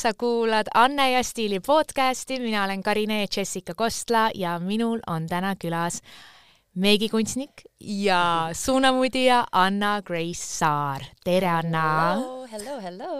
sa 0.00 0.14
kuulad 0.16 0.66
Anne 0.74 1.10
ja 1.12 1.22
Stiili 1.22 1.60
podcasti, 1.60 2.38
mina 2.40 2.64
olen 2.64 2.82
Karine 2.82 3.26
Jessica 3.36 3.74
Kostla 3.74 4.30
ja 4.34 4.58
minul 4.58 5.00
on 5.06 5.26
täna 5.28 5.52
külas 5.60 5.98
meigikunstnik 6.74 7.66
ja 7.80 8.48
suunamudija 8.52 9.44
Anna 9.52 10.00
Grace 10.02 10.40
Saar. 10.40 11.04
tere, 11.24 11.48
Anna! 11.48 12.16
hello, 12.50 12.80
hello 12.80 13.10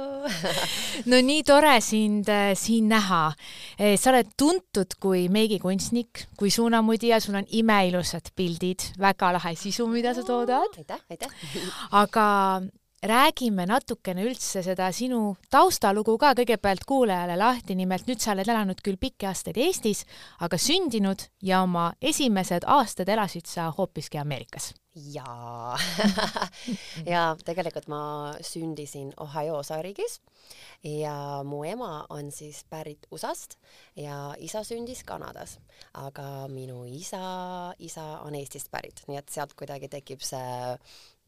no 1.11 1.21
nii 1.23 1.43
tore 1.43 1.77
sind 1.81 2.29
äh, 2.33 2.55
siin 2.57 2.89
näha. 2.89 3.33
Eh, 3.79 3.99
sa 4.01 4.15
oled 4.15 4.33
tuntud 4.39 4.97
kui 5.01 5.29
meigikunstnik, 5.29 6.27
kui 6.39 6.51
suunamudija, 6.51 7.21
sul 7.21 7.37
on 7.43 7.47
imeilusad 7.61 8.33
pildid, 8.37 8.89
väga 8.99 9.35
lahe 9.37 9.53
sisu, 9.55 9.87
mida 9.87 10.15
sa 10.17 10.25
toodad. 10.25 10.81
aitäh, 10.81 11.05
aitäh 11.11 11.29
aga 11.93 12.29
räägime 13.03 13.65
natukene 13.67 14.25
üldse 14.29 14.63
seda 14.65 14.91
sinu 14.93 15.35
taustalugu 15.53 16.17
ka 16.21 16.35
kõigepealt 16.37 16.85
kuulajale 16.89 17.37
lahti, 17.41 17.77
nimelt 17.79 18.09
nüüd 18.09 18.21
sa 18.21 18.35
oled 18.35 18.49
elanud 18.49 18.83
küll 18.85 19.01
pikki 19.01 19.29
aastaid 19.31 19.57
Eestis, 19.61 20.05
aga 20.45 20.59
sündinud 20.61 21.25
ja 21.43 21.63
oma 21.65 21.91
esimesed 22.01 22.67
aastad 22.69 23.09
elasid 23.09 23.49
sa 23.49 23.71
hoopiski 23.77 24.21
Ameerikas. 24.21 24.75
jaa 24.91 25.79
ja 27.13 27.37
tegelikult 27.47 27.87
ma 27.89 28.35
sündisin 28.43 29.13
Ohio 29.23 29.61
osariigis 29.63 30.19
ja 30.85 31.41
mu 31.47 31.63
ema 31.65 32.07
on 32.11 32.33
siis 32.35 32.65
pärit 32.69 33.07
USA-st 33.11 33.55
ja 33.97 34.35
isa 34.39 34.65
sündis 34.67 35.05
Kanadas, 35.07 35.61
aga 35.95 36.49
minu 36.51 36.83
isa, 36.85 37.73
isa 37.79 38.19
on 38.27 38.35
Eestist 38.35 38.69
pärit, 38.71 39.07
nii 39.09 39.23
et 39.23 39.31
sealt 39.31 39.55
kuidagi 39.55 39.89
tekib 39.89 40.27
see 40.27 40.75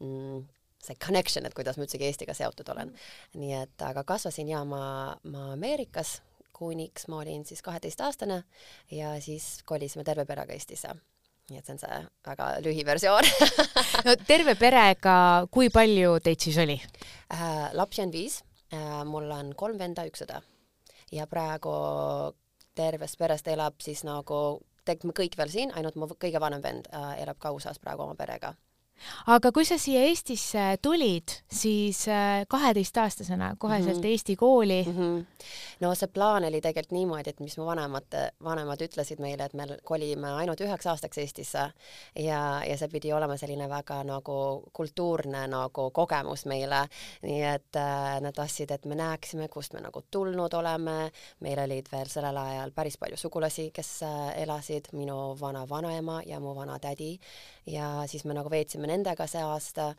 mm, 0.02 0.42
see 0.83 0.98
connection, 0.98 1.47
et 1.47 1.55
kuidas 1.55 1.78
ma 1.78 1.86
üldsegi 1.86 2.08
Eestiga 2.08 2.34
seotud 2.36 2.69
olen. 2.75 2.92
nii 3.38 3.55
et 3.61 3.86
aga 3.86 4.05
kasvasin 4.06 4.50
ja 4.50 4.64
ma, 4.69 5.14
ma 5.30 5.52
Ameerikas, 5.52 6.20
kuniks 6.52 7.08
ma 7.08 7.22
olin 7.22 7.44
siis 7.44 7.62
kaheteistaastane 7.62 8.42
ja 8.91 9.14
siis 9.20 9.62
kolisime 9.66 10.05
terve 10.05 10.27
perega 10.28 10.55
Eestisse. 10.55 10.94
Nii 11.50 11.58
et 11.58 11.66
see 11.66 11.75
on 11.75 11.80
see 11.83 11.97
väga 12.27 12.48
lühiversioon 12.64 13.27
no 14.06 14.14
terve 14.27 14.55
perega, 14.58 15.14
kui 15.50 15.72
palju 15.75 16.19
teid 16.22 16.41
siis 16.41 16.58
oli? 16.62 16.78
Äh,? 17.34 17.72
lapsi 17.78 18.03
on 18.03 18.12
viis. 18.14 18.42
Äh,, 18.72 19.03
mul 19.05 19.30
on 19.30 19.55
kolm 19.58 19.78
venda, 19.78 20.06
üks 20.08 20.22
õde. 20.25 20.38
Ja 21.12 21.27
praegu 21.28 21.72
tervest 22.78 23.19
perest 23.20 23.48
elab 23.53 23.83
siis 23.84 24.00
nagu, 24.06 24.62
tegelikult 24.86 25.10
me 25.10 25.19
kõik 25.19 25.38
veel 25.38 25.50
siin, 25.53 25.75
ainult 25.77 25.98
mu 25.98 26.08
kõige 26.14 26.41
vanem 26.41 26.62
vend 26.64 26.88
äh, 26.94 27.19
elab 27.25 27.42
ka 27.42 27.53
USA-s 27.53 27.83
praegu 27.83 28.06
oma 28.06 28.16
perega 28.16 28.55
aga 29.26 29.52
kui 29.54 29.64
sa 29.66 29.78
siia 29.80 30.02
Eestisse 30.08 30.76
tulid, 30.82 31.34
siis 31.52 32.04
äh, 32.10 32.44
kaheteistaastasena 32.48 33.56
koheselt 33.58 33.96
mm 33.96 34.02
-hmm. 34.02 34.06
Eesti 34.06 34.36
kooli 34.36 34.84
mm. 34.86 34.92
-hmm. 34.96 35.24
no 35.80 35.94
see 35.94 36.08
plaan 36.08 36.44
oli 36.44 36.60
tegelikult 36.60 36.92
niimoodi, 36.92 37.30
et 37.30 37.40
mis 37.40 37.58
mu 37.58 37.66
vanemad, 37.66 38.32
vanemad 38.44 38.80
ütlesid 38.80 39.20
meile, 39.20 39.44
et 39.44 39.54
me 39.54 39.66
kolime 39.84 40.32
ainult 40.32 40.60
üheks 40.60 40.86
aastaks 40.86 41.18
Eestisse 41.18 41.70
ja, 42.16 42.62
ja 42.68 42.76
see 42.78 42.88
pidi 42.88 43.12
olema 43.12 43.36
selline 43.36 43.68
väga 43.68 44.04
nagu 44.04 44.62
kultuurne 44.72 45.46
nagu 45.46 45.90
kogemus 45.90 46.46
meile. 46.46 46.88
nii 47.22 47.42
et 47.42 47.76
äh, 47.76 48.20
nad 48.20 48.34
tahtsid, 48.34 48.70
et 48.70 48.84
me 48.84 48.94
näeksime, 48.94 49.48
kust 49.48 49.72
me 49.72 49.80
nagu 49.80 50.02
tulnud 50.10 50.52
oleme. 50.52 51.10
meil 51.40 51.58
olid 51.58 51.86
veel 51.92 52.06
sellel 52.08 52.36
ajal 52.36 52.70
päris 52.70 52.98
palju 52.98 53.16
sugulasi, 53.16 53.70
kes 53.70 54.02
äh, 54.02 54.42
elasid, 54.42 54.84
minu 54.92 55.36
vana 55.40 55.68
vanaema 55.68 56.22
ja 56.26 56.40
mu 56.40 56.54
vana 56.54 56.78
tädi 56.78 57.18
ja 57.66 58.02
siis 58.06 58.24
me 58.24 58.34
nagu 58.34 58.50
veetsime 58.50 58.81
nendega 58.91 59.27
see 59.30 59.42
aasta 59.42 59.92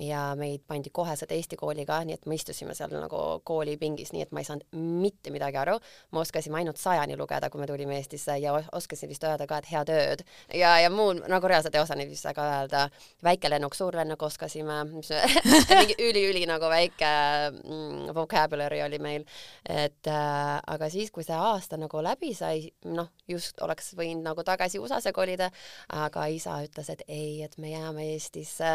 ja 0.00 0.34
meid 0.38 0.64
pandi 0.66 0.90
koheselt 0.92 1.30
Eesti 1.32 1.56
kooliga, 1.56 2.00
nii 2.04 2.16
et 2.16 2.26
me 2.26 2.34
istusime 2.34 2.74
seal 2.74 2.90
nagu 2.96 3.20
koolipingis, 3.46 4.10
nii 4.14 4.24
et 4.24 4.32
ma 4.34 4.42
ei 4.42 4.48
saanud 4.48 4.66
mitte 4.74 5.30
midagi 5.30 5.58
aru. 5.60 5.76
me 6.12 6.20
oskasime 6.20 6.58
ainult 6.58 6.80
sajani 6.80 7.16
lugeda, 7.16 7.50
kui 7.50 7.60
me 7.60 7.66
tulime 7.66 7.96
Eestisse 7.98 8.36
ja 8.42 8.54
oskasin 8.72 9.08
vist 9.08 9.24
öelda 9.24 9.46
ka, 9.46 9.58
et 9.58 9.70
head 9.70 9.92
ööd 9.94 10.24
ja, 10.54 10.74
ja 10.82 10.90
muud 10.90 11.22
nagu 11.30 11.48
reaalselt 11.48 11.74
ei 11.74 11.82
osanud 11.82 12.10
vist 12.10 12.26
väga 12.26 12.48
öelda. 12.56 12.88
väikelennuk, 13.22 13.74
suurlennuk 13.74 14.22
oskasime, 14.22 14.80
mingi 14.90 15.98
üli-üli 15.98 16.44
nagu 16.50 16.70
väike 16.70 17.12
mm, 17.52 18.14
vocabulary 18.14 18.82
oli 18.82 18.98
meil. 18.98 19.24
et 19.68 20.10
äh, 20.10 20.58
aga 20.66 20.90
siis, 20.90 21.10
kui 21.14 21.24
see 21.24 21.38
aasta 21.38 21.78
nagu 21.78 22.02
läbi 22.02 22.34
sai, 22.34 22.66
noh, 22.90 23.12
just 23.28 23.60
oleks 23.64 23.92
võinud 23.98 24.24
nagu 24.26 24.44
tagasi 24.46 24.80
USA-sse 24.82 25.12
kolida, 25.16 25.50
aga 25.92 26.26
isa 26.32 26.58
ütles, 26.64 26.90
et 26.92 27.04
ei, 27.08 27.42
et 27.44 27.56
me 27.58 27.72
jääme 27.72 28.08
Eestisse 28.12 28.74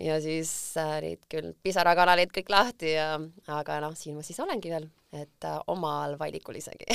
ja 0.00 0.20
siis 0.22 0.52
olid 0.80 1.26
küll 1.30 1.52
pisarakanalid 1.62 2.32
kõik 2.34 2.52
lahti 2.52 2.94
ja 2.94 3.12
aga 3.60 3.80
noh, 3.84 3.96
siin 3.98 4.16
ma 4.18 4.24
siis 4.26 4.40
olengi 4.40 4.72
veel, 4.72 4.88
et 5.12 5.48
äh, 5.48 5.58
omal 5.72 6.16
valikul 6.20 6.60
isegi 6.60 6.88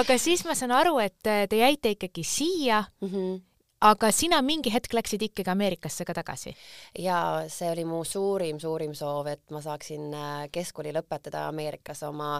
aga 0.00 0.18
siis 0.20 0.44
ma 0.48 0.56
saan 0.58 0.74
aru, 0.76 0.98
et 1.02 1.30
äh, 1.30 1.46
te 1.50 1.62
jäite 1.62 1.96
ikkagi 1.96 2.24
siia 2.26 2.84
mm. 3.00 3.10
-hmm 3.10 3.42
aga 3.84 4.08
sina 4.14 4.38
mingi 4.44 4.72
hetk 4.72 4.94
läksid 4.96 5.22
ikkagi 5.26 5.50
Ameerikasse 5.52 6.06
ka 6.08 6.14
tagasi? 6.16 6.54
jaa, 6.98 7.44
see 7.52 7.68
oli 7.70 7.84
mu 7.88 8.00
suurim, 8.08 8.60
suurim 8.60 8.94
soov, 8.96 9.28
et 9.32 9.42
ma 9.52 9.60
saaksin 9.64 10.14
äh, 10.14 10.46
keskkooli 10.52 10.94
lõpetada 10.96 11.46
Ameerikas 11.50 12.02
oma, 12.08 12.38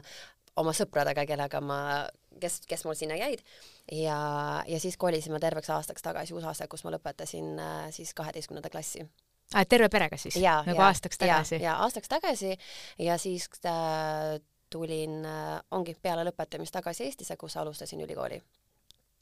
oma 0.56 0.72
sõpradega, 0.76 1.26
kellega 1.26 1.60
ma, 1.64 1.78
kes, 2.40 2.60
kes 2.68 2.84
mul 2.86 2.96
sinna 2.98 3.18
jäid 3.18 3.42
ja, 3.90 4.18
ja 4.68 4.80
siis 4.80 4.96
kolisime 5.00 5.40
terveks 5.42 5.70
aastaks 5.74 6.02
tagasi 6.02 6.34
USA-sse, 6.36 6.68
kus 6.70 6.84
ma 6.86 6.94
lõpetasin 6.94 7.54
siis 7.94 8.14
kaheteistkümnenda 8.14 8.70
klassi 8.70 9.04
ah,. 9.52 9.66
terve 9.68 9.88
perega 9.92 10.16
siis? 10.16 10.36
nagu 10.38 10.76
ja, 10.76 10.88
aastaks 10.88 11.18
tagasi? 11.20 11.60
ja 11.62 11.76
aastaks 11.84 12.10
tagasi 12.10 12.56
ja 12.98 13.18
siis 13.18 13.48
äh, 13.66 14.40
tulin 14.70 15.24
äh,, 15.28 15.60
ongi 15.70 15.96
peale 16.02 16.24
lõpetamist 16.28 16.74
tagasi 16.74 17.08
Eestisse, 17.08 17.36
kus 17.36 17.56
alustasin 17.56 18.00
ülikooli. 18.06 18.40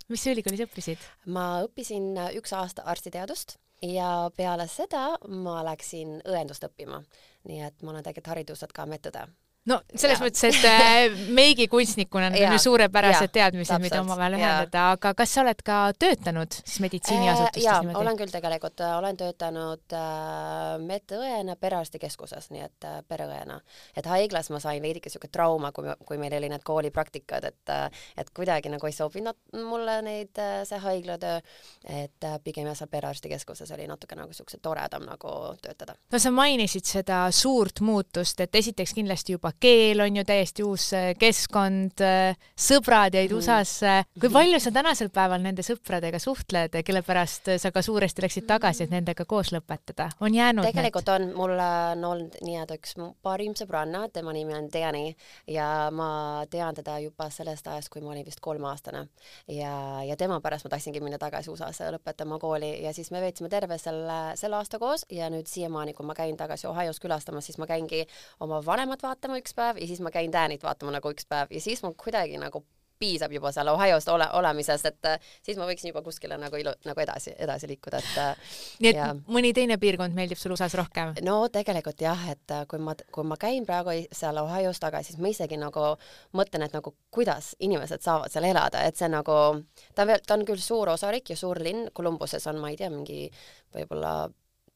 mis 0.08 0.24
sa 0.24 0.34
ülikoolis 0.34 0.64
õppisid? 0.66 1.10
ma 1.26 1.46
õppisin 1.66 2.12
äh, 2.18 2.32
üks 2.38 2.54
aasta 2.56 2.86
arstiteadust 2.86 3.58
ja 3.82 4.30
peale 4.36 4.68
seda 4.70 5.16
ma 5.28 5.62
läksin 5.66 6.20
õendust 6.22 6.68
õppima. 6.68 7.02
nii 7.48 7.62
et 7.66 7.82
ma 7.82 7.94
olen 7.94 8.04
tegelikult 8.04 8.34
hariduselt 8.36 8.72
ka 8.76 8.86
medõde 8.86 9.26
no 9.70 9.78
selles 9.94 10.18
ja. 10.18 10.24
mõttes, 10.24 10.42
et 10.48 10.64
äh, 10.66 11.18
meigikunstnikuna 11.34 12.32
need 12.34 12.46
on 12.48 12.54
ju 12.56 12.62
suurepärased 12.64 13.30
teadmised, 13.34 13.78
mida 13.82 14.00
omavahel 14.02 14.34
ühendada, 14.38 14.88
aga 14.96 15.12
kas 15.18 15.34
sa 15.36 15.44
oled 15.44 15.62
ka 15.62 15.76
töötanud 15.94 16.56
siis 16.58 16.80
meditsiiniasutustes 16.82 17.68
äh, 17.68 17.78
niimoodi? 17.84 18.00
olen 18.00 18.18
küll 18.18 18.34
tegelikult, 18.34 18.82
äh, 18.82 18.96
olen 18.98 19.20
töötanud 19.20 19.94
äh, 19.94 20.82
medõena 20.82 21.54
perearstikeskuses, 21.60 22.50
nii 22.54 22.64
et 22.66 22.88
äh, 22.88 22.98
pereõena. 23.06 23.60
et 23.96 24.08
haiglas 24.10 24.50
ma 24.50 24.58
sain 24.62 24.82
veidike 24.82 25.12
siuke 25.12 25.30
trauma, 25.30 25.70
kui, 25.76 25.86
kui 26.08 26.18
meil 26.18 26.34
oli 26.40 26.50
need 26.50 26.66
koolipraktikad, 26.66 27.46
et 27.52 27.74
äh, 27.74 28.02
et 28.18 28.34
kuidagi 28.34 28.72
nagu 28.72 28.90
ei 28.90 28.96
sobinud 28.96 29.38
mulle 29.62 30.00
neid 30.02 30.42
äh,, 30.42 30.64
see 30.66 30.82
haiglatöö, 30.82 31.38
et 31.86 32.26
äh, 32.26 32.36
pigem 32.42 32.66
jah, 32.66 32.80
seal 32.82 32.90
perearstikeskuses 32.90 33.70
oli 33.78 33.86
natuke 33.86 34.18
nagu 34.18 34.34
siukse 34.34 34.58
toredam 34.58 35.06
nagu 35.06 35.38
töötada. 35.62 35.94
no 36.10 36.18
sa 36.18 36.34
mainisid 36.34 36.88
seda 36.88 37.24
suurt 37.30 37.78
muutust, 37.80 38.42
et 38.42 38.62
esiteks 38.62 38.98
kindlasti 38.98 39.38
juba 39.38 39.51
keel 39.60 40.00
on 40.04 40.16
ju 40.16 40.24
täiesti 40.28 40.64
uus 40.66 40.88
äh, 40.96 41.12
keskkond, 41.18 42.02
äh, 42.04 42.36
sõbrad 42.56 43.14
jäid 43.16 43.30
mm. 43.30 43.38
USA-sse. 43.38 43.94
kui 44.18 44.28
mhm. 44.28 44.36
palju 44.36 44.60
sa 44.62 44.72
tänasel 44.74 45.10
päeval 45.14 45.42
nende 45.44 45.64
sõpradega 45.66 46.20
suhtled, 46.22 46.76
kelle 46.86 47.02
pärast 47.06 47.52
sa 47.58 47.72
ka 47.74 47.82
suuresti 47.82 48.24
läksid 48.24 48.48
tagasi, 48.48 48.86
et 48.86 48.94
nendega 48.94 49.26
koos 49.28 49.52
lõpetada? 49.54 50.10
on 50.20 50.34
jäänud 50.34 50.66
tegelikult 50.68 51.08
need? 51.08 51.28
on, 51.28 51.36
mul 51.36 51.54
on 51.56 52.04
olnud 52.12 52.38
nii-öelda 52.44 52.78
üks 52.78 52.96
parim 53.22 53.56
sõbranna, 53.58 54.06
tema 54.12 54.34
nimi 54.36 54.56
on 54.56 54.68
Danny 54.72 55.12
ja 55.50 55.90
ma 55.94 56.44
tean 56.50 56.76
teda 56.76 56.98
juba 57.02 57.28
sellest 57.32 57.68
ajast, 57.68 57.90
kui 57.92 58.02
ma 58.04 58.12
olin 58.14 58.26
vist 58.26 58.40
kolmeaastane. 58.44 59.06
ja, 59.48 59.74
ja 60.06 60.16
tema 60.16 60.40
pärast 60.40 60.66
ma 60.66 60.74
tahtsingi 60.74 61.02
minna 61.04 61.18
tagasi 61.22 61.50
USA-sse 61.52 61.90
lõpetama 61.96 62.38
kooli 62.42 62.72
ja 62.84 62.92
siis 62.96 63.10
me 63.14 63.20
veetsime 63.24 63.50
terve 63.52 63.78
selle, 63.78 64.20
selle 64.38 64.58
aasta 64.58 64.80
koos 64.82 65.06
ja 65.12 65.30
nüüd 65.32 65.50
siiamaani, 65.50 65.94
kui 65.96 66.06
ma 66.06 66.16
käin 66.18 66.36
tagasi 66.38 66.68
Ohio's 66.70 67.00
külastamas, 67.02 67.48
siis 67.48 67.58
ma 67.60 67.68
käingi 67.70 68.04
oma 68.40 68.62
vanemat 68.64 69.02
vaatama 69.02 69.38
üks 69.42 69.56
päev 69.58 69.82
ja 69.82 69.90
siis 69.90 70.00
ma 70.04 70.14
käin 70.14 70.32
Danit 70.32 70.62
vaatama 70.64 70.94
nagu 70.94 71.12
üks 71.12 71.28
päev 71.28 71.52
ja 71.52 71.60
siis 71.60 71.82
mul 71.84 71.98
kuidagi 71.98 72.40
nagu 72.40 72.64
piisab 73.02 73.32
juba 73.34 73.50
seal 73.52 73.70
Ohiost 73.72 74.10
ole, 74.12 74.26
olemisest, 74.38 74.86
et 74.92 75.08
äh, 75.10 75.30
siis 75.42 75.58
ma 75.58 75.66
võiksin 75.68 75.90
juba 75.90 76.04
kuskile 76.06 76.38
nagu 76.40 76.58
ilu-, 76.58 76.74
nagu 76.86 77.02
edasi, 77.02 77.34
edasi 77.42 77.70
liikuda, 77.70 77.98
et 78.02 78.20
äh, 78.22 78.58
nii 78.82 78.92
et 78.92 79.00
ja... 79.00 79.08
mõni 79.32 79.52
teine 79.56 79.78
piirkond 79.82 80.14
meeldib 80.16 80.40
sul 80.40 80.54
USA-s 80.54 80.76
rohkem? 80.78 81.14
no 81.26 81.38
tegelikult 81.52 82.04
jah, 82.04 82.26
et 82.32 82.54
äh, 82.54 82.64
kui 82.70 82.82
ma, 82.82 82.94
kui 83.14 83.26
ma 83.26 83.38
käin 83.40 83.66
praegu 83.68 83.96
seal 84.14 84.38
Ohio's 84.44 84.80
tagasi, 84.82 85.12
siis 85.12 85.22
ma 85.22 85.32
isegi 85.32 85.58
nagu 85.60 85.88
mõtlen, 86.38 86.66
et 86.68 86.76
nagu 86.76 86.94
kuidas 87.14 87.52
inimesed 87.62 88.04
saavad 88.04 88.32
seal 88.34 88.46
elada, 88.52 88.84
et 88.86 89.00
see 89.00 89.10
nagu, 89.10 89.38
ta 89.96 90.06
on 90.06 90.12
veel, 90.12 90.22
ta 90.26 90.38
on 90.38 90.46
küll 90.48 90.62
suur 90.62 90.94
osariik 90.94 91.34
ja 91.34 91.38
suur 91.38 91.60
linn, 91.62 91.90
Columbuses 91.96 92.46
on, 92.52 92.62
ma 92.62 92.70
ei 92.70 92.78
tea, 92.78 92.92
mingi 92.92 93.26
võib-olla 93.74 94.14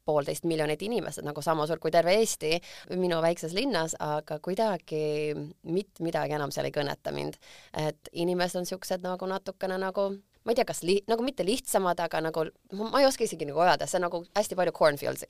poolteist 0.07 0.47
miljonit 0.49 0.83
inimest, 0.87 1.23
nagu 1.27 1.43
sama 1.43 1.67
suur 1.67 1.81
kui 1.83 1.93
terve 1.95 2.15
Eesti 2.21 2.55
minu 2.97 3.19
väikses 3.25 3.55
linnas, 3.57 3.97
aga 4.03 4.39
kuidagi 4.43 5.35
mitte 5.67 6.05
midagi 6.07 6.39
enam 6.39 6.55
seal 6.55 6.69
ei 6.69 6.75
kõneta 6.75 7.13
mind. 7.15 7.37
et 7.77 8.09
inimesed 8.13 8.63
on 8.63 8.67
siuksed 8.67 9.05
nagu 9.05 9.27
natukene 9.27 9.79
nagu 9.83 10.11
ma 10.47 10.55
ei 10.55 10.59
tea, 10.61 10.67
kas 10.69 10.83
li-, 10.87 11.03
nagu 11.11 11.25
mitte 11.27 11.45
lihtsamad, 11.47 11.99
aga 12.05 12.21
nagu 12.29 12.45
ma 12.79 13.01
ei 13.01 13.09
oska 13.09 13.27
isegi 13.27 13.49
nagu 13.49 13.63
öelda, 13.65 13.89
see 13.91 13.99
on 13.99 14.07
nagu 14.07 14.23
hästi 14.37 14.59
palju 14.59 14.75
cornfieldsi 14.77 15.27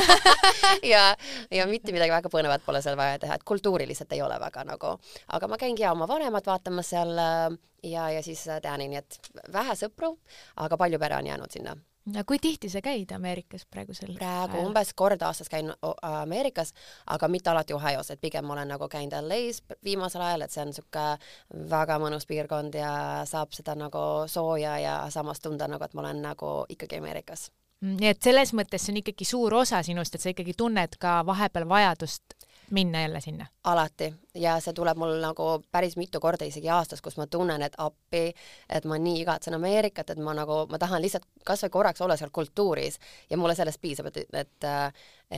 ja, 0.92 1.02
ja 1.50 1.66
mitte 1.70 1.94
midagi 1.94 2.14
väga 2.14 2.30
põnevat 2.32 2.62
pole 2.66 2.82
seal 2.84 2.98
vaja 3.00 3.18
teha, 3.24 3.38
et 3.38 3.46
kultuuri 3.46 3.88
lihtsalt 3.90 4.14
ei 4.14 4.22
ole 4.22 4.38
väga 4.40 4.64
nagu, 4.68 4.94
aga 5.34 5.50
ma 5.50 5.58
käingi 5.60 5.82
ja 5.82 5.92
oma 5.96 6.08
vanemad 6.10 6.46
vaatamas 6.46 6.94
seal 6.94 7.12
äh, 7.18 7.58
ja, 7.82 8.10
ja 8.14 8.22
siis 8.22 8.46
tean, 8.62 8.86
nii 8.86 9.02
et 9.02 9.20
vähe 9.52 9.76
sõpru, 9.78 10.14
aga 10.62 10.78
palju 10.78 11.02
pere 11.02 11.18
on 11.18 11.32
jäänud 11.32 11.58
sinna 11.58 11.74
no 12.06 12.24
kui 12.26 12.38
tihti 12.38 12.70
sa 12.72 12.80
käid 12.84 13.12
Ameerikas 13.14 13.66
praegusel 13.70 14.14
praegu 14.16 14.56
ajal? 14.56 14.66
umbes 14.66 14.92
kord 14.96 15.22
aastas 15.22 15.48
käin 15.52 15.72
Ameerikas, 16.02 16.72
aga 17.06 17.28
mitte 17.28 17.50
alati 17.50 17.74
Ohio's, 17.76 18.10
et 18.10 18.20
pigem 18.20 18.50
olen 18.50 18.68
nagu 18.72 18.88
käinud 18.88 19.14
LA-s 19.20 19.62
viimasel 19.84 20.24
ajal, 20.24 20.46
et 20.46 20.54
see 20.54 20.64
on 20.64 20.72
niisugune 20.72 21.68
väga 21.70 21.98
mõnus 22.02 22.26
piirkond 22.30 22.76
ja 22.80 22.92
saab 23.28 23.54
seda 23.56 23.76
nagu 23.78 24.04
sooja 24.26 24.78
ja 24.80 24.98
samas 25.10 25.40
tunda 25.40 25.68
nagu, 25.68 25.84
et 25.84 25.94
ma 25.94 26.06
olen 26.06 26.22
nagu 26.24 26.52
ikkagi 26.68 27.00
Ameerikas 27.02 27.50
mm, 27.82 27.96
nii 28.00 28.12
et 28.14 28.22
selles 28.22 28.54
mõttes 28.56 28.86
see 28.86 28.94
on 28.94 29.02
ikkagi 29.02 29.28
suur 29.28 29.60
osa 29.62 29.82
sinust, 29.86 30.14
et 30.14 30.24
sa 30.24 30.32
ikkagi 30.32 30.56
tunned 30.56 30.96
ka 31.00 31.20
vahepeal 31.26 31.68
vajadust 31.68 32.39
minna 32.70 33.02
jälle 33.02 33.20
sinna? 33.20 33.46
alati 33.64 34.14
ja 34.34 34.54
see 34.60 34.72
tuleb 34.72 34.96
mul 34.96 35.16
nagu 35.20 35.46
päris 35.72 35.96
mitu 35.96 36.20
korda 36.20 36.46
isegi 36.48 36.68
aastas, 36.70 37.02
kus 37.02 37.16
ma 37.18 37.26
tunnen, 37.26 37.62
et 37.62 37.74
appi, 37.78 38.30
et 38.68 38.84
ma 38.88 38.98
nii 38.98 39.20
igatsen 39.22 39.54
Ameerikat, 39.54 40.10
et 40.10 40.18
ma 40.18 40.34
nagu, 40.34 40.64
ma 40.70 40.78
tahan 40.78 41.02
lihtsalt 41.02 41.26
kasvõi 41.46 41.70
korraks 41.70 42.00
olla 42.00 42.16
seal 42.16 42.30
kultuuris 42.32 42.98
ja 43.30 43.36
mulle 43.36 43.54
sellest 43.58 43.80
piisab, 43.80 44.10
et, 44.10 44.22
et 44.32 44.68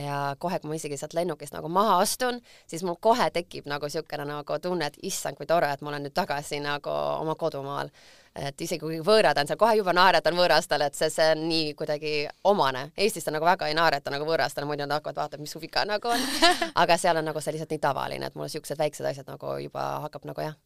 ja 0.03 0.35
kohe, 0.39 0.59
kui 0.59 0.71
ma 0.71 0.79
isegi 0.79 0.97
sealt 0.97 1.13
lennukist 1.17 1.53
nagu 1.53 1.69
maha 1.69 1.99
astun, 2.01 2.39
siis 2.67 2.83
mul 2.83 2.97
kohe 3.01 3.29
tekib 3.33 3.67
nagu 3.69 3.89
niisugune 3.89 4.25
nagu 4.29 4.59
tunne, 4.61 4.89
et 4.89 4.99
issand, 5.03 5.37
kui 5.37 5.49
tore, 5.49 5.71
et 5.73 5.81
ma 5.81 5.93
olen 5.93 6.07
nüüd 6.07 6.15
tagasi 6.17 6.61
nagu 6.63 6.93
oma 6.93 7.35
kodumaal 7.35 7.91
et 8.35 8.61
isegi 8.65 8.81
kui 8.81 8.99
võõrad 9.05 9.37
on 9.37 9.49
seal, 9.49 9.59
kohe 9.61 9.77
juba 9.77 9.93
naeretan 9.93 10.35
võõrastele, 10.37 10.89
et 10.89 10.97
see, 10.97 11.09
see 11.13 11.29
on 11.35 11.45
nii 11.49 11.73
kuidagi 11.77 12.13
omane. 12.49 12.87
Eestis 12.97 13.27
ta 13.27 13.33
nagu 13.33 13.45
väga 13.45 13.69
ei 13.69 13.77
naereta 13.77 14.13
nagu 14.13 14.25
võõrastele, 14.27 14.67
muidu 14.69 14.87
nad 14.87 14.97
hakkavad 14.97 15.21
vaatama, 15.21 15.45
mis 15.45 15.53
su 15.53 15.61
viga 15.61 15.85
nagu 15.87 16.09
on. 16.09 16.27
aga 16.83 16.97
seal 16.97 17.21
on 17.21 17.29
nagu 17.29 17.43
see 17.43 17.55
lihtsalt 17.55 17.75
nii 17.75 17.83
tavaline, 17.83 18.29
et 18.29 18.37
mulle 18.37 18.49
siuksed 18.53 18.79
väiksed 18.79 19.09
asjad 19.11 19.29
nagu 19.29 19.57
juba 19.61 19.85
hakkab 20.07 20.25
nagu 20.29 20.45
jah, 20.45 20.57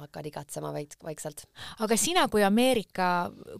hakkad 0.00 0.30
igatsema 0.30 0.72
veits 0.72 0.96
vaikselt. 1.04 1.44
aga 1.84 1.98
sina 2.00 2.28
kui 2.32 2.44
Ameerika 2.46 3.08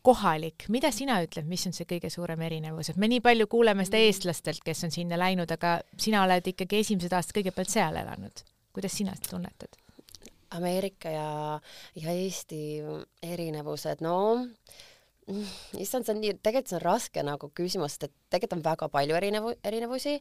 kohalik, 0.06 0.69
mida 0.73 0.93
sina 0.94 1.19
ütled, 1.25 1.49
mis 1.50 1.67
on 1.67 1.77
see 1.77 1.89
kõige 1.89 2.11
suurem 2.15 2.41
erinevus, 2.47 2.93
et 2.93 3.00
me 3.00 3.11
nii 3.11 3.21
palju 3.25 3.50
kuuleme 3.50 3.85
seda 3.89 4.00
eestlastelt, 4.06 4.62
kes 4.65 4.87
on 4.87 4.94
sinna 4.94 5.19
läinud, 5.21 5.50
aga 5.50 5.81
sina 5.99 6.25
oled 6.25 6.55
ikkagi 6.55 6.85
esimesed 6.87 7.12
aastad 7.12 7.41
kõigepealt 7.41 7.75
seal 7.75 8.00
elanud. 8.05 8.47
kuidas 8.73 8.94
sina 8.97 9.19
seda 9.19 9.35
tunnetad? 9.35 9.81
Ameerika 10.58 11.12
ja, 11.12 11.28
ja 11.99 12.14
Eesti 12.14 12.62
erinevused, 13.22 14.02
no 14.04 14.16
issand, 15.78 16.04
see 16.04 16.14
on 16.14 16.20
nii, 16.20 16.34
tegelikult 16.43 16.70
see 16.72 16.78
on 16.78 16.84
raske 16.84 17.22
nagu 17.25 17.50
küsimus, 17.54 17.94
sest 17.94 18.08
et 18.08 18.14
tegelikult 18.34 18.56
on 18.58 18.64
väga 18.64 18.88
palju 18.93 19.16
erinevu-, 19.19 19.54
erinevusi, 19.69 20.16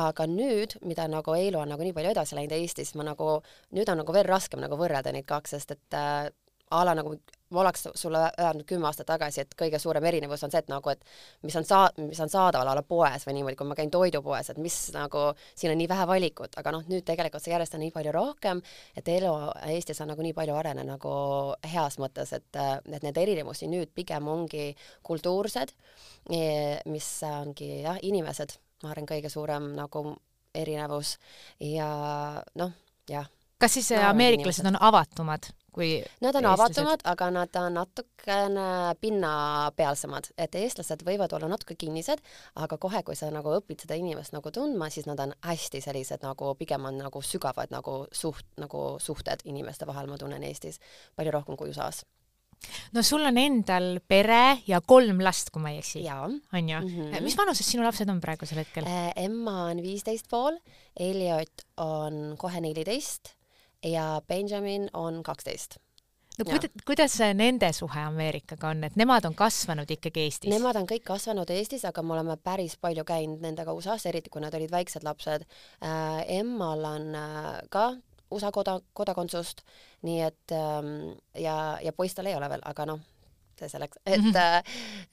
aga 0.00 0.26
nüüd, 0.30 0.78
mida 0.88 1.08
nagu 1.10 1.34
Eilu 1.36 1.60
on 1.60 1.72
nagu 1.74 1.84
nii 1.84 1.94
palju 1.96 2.14
edasi 2.14 2.38
läinud 2.38 2.56
Eestis, 2.56 2.94
ma 2.98 3.06
nagu, 3.10 3.38
nüüd 3.76 3.92
on 3.92 4.00
nagu 4.02 4.16
veel 4.16 4.28
raskem 4.28 4.62
nagu 4.64 4.78
võrrelda 4.80 5.12
neid 5.14 5.28
kaks, 5.28 5.56
sest 5.56 5.76
et 5.76 5.98
äh, 5.98 6.30
a 6.70 6.84
la 6.84 6.96
nagu 6.96 7.18
ma 7.50 7.60
oleks 7.60 7.88
sulle 7.94 8.20
öelnud 8.40 8.66
kümme 8.68 8.86
aastat 8.88 9.08
tagasi, 9.08 9.40
et 9.40 9.54
kõige 9.58 9.80
suurem 9.80 10.04
erinevus 10.04 10.42
on 10.44 10.52
see, 10.52 10.60
et 10.60 10.68
nagu, 10.68 10.92
et 10.92 11.04
mis 11.46 11.56
on 11.56 11.64
saa-, 11.64 11.90
mis 12.00 12.20
on 12.20 12.30
saadaval 12.32 12.72
a 12.72 12.76
la 12.78 12.84
poes 12.86 13.24
või 13.26 13.38
niimoodi, 13.38 13.56
kui 13.58 13.68
ma 13.68 13.76
käin 13.78 13.92
toidupoes, 13.92 14.50
et 14.52 14.60
mis 14.62 14.76
nagu, 14.96 15.24
siin 15.56 15.72
on 15.72 15.80
nii 15.80 15.88
vähe 15.90 16.06
valikut, 16.10 16.58
aga 16.60 16.74
noh, 16.74 16.84
nüüd 16.90 17.06
tegelikult 17.08 17.44
see 17.44 17.54
järjest 17.54 17.78
on 17.78 17.84
nii 17.86 17.94
palju 17.94 18.14
rohkem, 18.14 18.62
et 18.96 19.08
elu 19.12 19.32
Eestis 19.72 20.00
on 20.04 20.12
nagu 20.12 20.24
nii 20.24 20.36
palju 20.36 20.56
arenenud 20.58 20.88
nagu 20.88 21.14
heas 21.68 21.98
mõttes, 22.02 22.32
et, 22.36 22.48
et 22.58 23.04
need 23.04 23.20
erinevusi 23.20 23.68
nüüd 23.70 23.92
pigem 23.96 24.28
ongi 24.28 24.70
kultuursed, 25.06 25.74
mis 26.88 27.10
ongi 27.28 27.70
jah, 27.84 28.00
inimesed, 28.02 28.56
ma 28.82 28.92
arvan, 28.92 29.08
kõige 29.08 29.32
suurem 29.32 29.72
nagu 29.76 30.04
erinevus 30.56 31.16
ja 31.62 31.88
noh, 32.58 32.74
jah. 33.10 33.28
Kas 33.58 33.74
siis 33.74 33.90
no, 33.90 34.02
ameeriklased 34.12 34.66
on 34.70 34.78
avatumad 34.88 35.48
kui 35.72 36.02
Nad 36.24 36.36
on 36.40 36.48
avatumad, 36.50 37.02
aga 37.08 37.30
nad 37.34 37.56
on 37.60 37.74
natukene 37.78 38.68
pinnapealsemad, 39.00 40.30
et 40.38 40.54
eestlased 40.58 41.04
võivad 41.06 41.32
olla 41.36 41.50
natuke 41.52 41.76
kinnised, 41.78 42.22
aga 42.56 42.78
kohe, 42.80 43.02
kui 43.06 43.16
sa 43.18 43.30
nagu 43.34 43.52
õpid 43.60 43.84
seda 43.84 43.98
inimest 43.98 44.34
nagu 44.36 44.52
tundma, 44.54 44.90
siis 44.90 45.08
nad 45.10 45.20
on 45.24 45.34
hästi 45.44 45.82
sellised 45.84 46.24
nagu 46.26 46.54
pigem 46.58 46.88
on 46.88 47.00
nagu 47.04 47.22
sügavad 47.22 47.74
nagu 47.74 48.00
suht, 48.12 48.46
nagu 48.60 48.84
suhted 49.02 49.44
inimeste 49.44 49.86
vahel, 49.88 50.10
ma 50.10 50.18
tunnen 50.20 50.46
Eestis 50.48 50.80
palju 51.16 51.34
rohkem 51.34 51.58
kui 51.58 51.72
USA-s 51.72 52.06
no 52.94 53.02
sul 53.06 53.24
on 53.28 53.38
endal 53.38 54.00
pere 54.08 54.58
ja 54.66 54.80
kolm 54.80 55.22
last, 55.24 55.52
kui 55.54 55.62
ma 55.62 55.72
ei 55.72 55.80
eksi. 55.82 56.02
on 56.10 56.68
ju 56.68 56.80
mm? 56.80 56.88
-hmm. 56.88 57.22
mis 57.22 57.36
vanuses 57.36 57.70
sinu 57.70 57.84
lapsed 57.84 58.08
on 58.08 58.20
praegusel 58.20 58.58
hetkel 58.58 58.84
äh,? 58.84 59.12
Emma 59.16 59.70
on 59.70 59.82
viisteist 59.82 60.28
pool, 60.30 60.58
Elliot 60.98 61.66
on 61.76 62.34
kohe 62.38 62.60
neliteist 62.60 63.37
ja 63.84 64.20
Benjamin 64.28 64.88
on 64.92 65.22
kaksteist 65.22 65.78
no 66.38 66.46
kuida-, 66.46 66.70
kuidas 66.86 67.18
nende 67.34 67.70
suhe 67.72 68.00
Ameerikaga 68.00 68.72
on, 68.72 68.84
et 68.88 68.96
nemad 68.98 69.26
on 69.28 69.34
kasvanud 69.38 69.90
ikkagi 69.90 70.26
Eestis? 70.26 70.50
Nemad 70.52 70.78
on 70.80 70.88
kõik 70.90 71.04
kasvanud 71.06 71.50
Eestis, 71.50 71.84
aga 71.88 72.02
me 72.02 72.14
oleme 72.16 72.36
päris 72.42 72.76
palju 72.80 73.04
käinud 73.08 73.42
nendega 73.44 73.74
USA-s, 73.76 74.06
eriti 74.10 74.30
kui 74.30 74.42
nad 74.44 74.54
olid 74.54 74.72
väiksed 74.72 75.06
lapsed 75.06 75.46
äh,. 75.82 76.22
Emmal 76.38 76.84
on 76.84 77.14
äh, 77.18 77.52
ka 77.70 77.90
USA 78.30 78.50
koda-, 78.54 78.80
kodakondsust, 78.94 79.62
nii 80.06 80.18
et 80.26 80.54
ähm, 80.54 81.14
ja, 81.34 81.78
ja 81.82 81.92
poistel 81.96 82.28
ei 82.28 82.36
ole 82.36 82.50
veel, 82.52 82.64
aga 82.68 82.86
noh, 82.92 83.00
see 83.58 83.68
selleks, 83.68 83.98
et 84.06 84.20
mm 84.20 84.32
-hmm. 84.32 84.62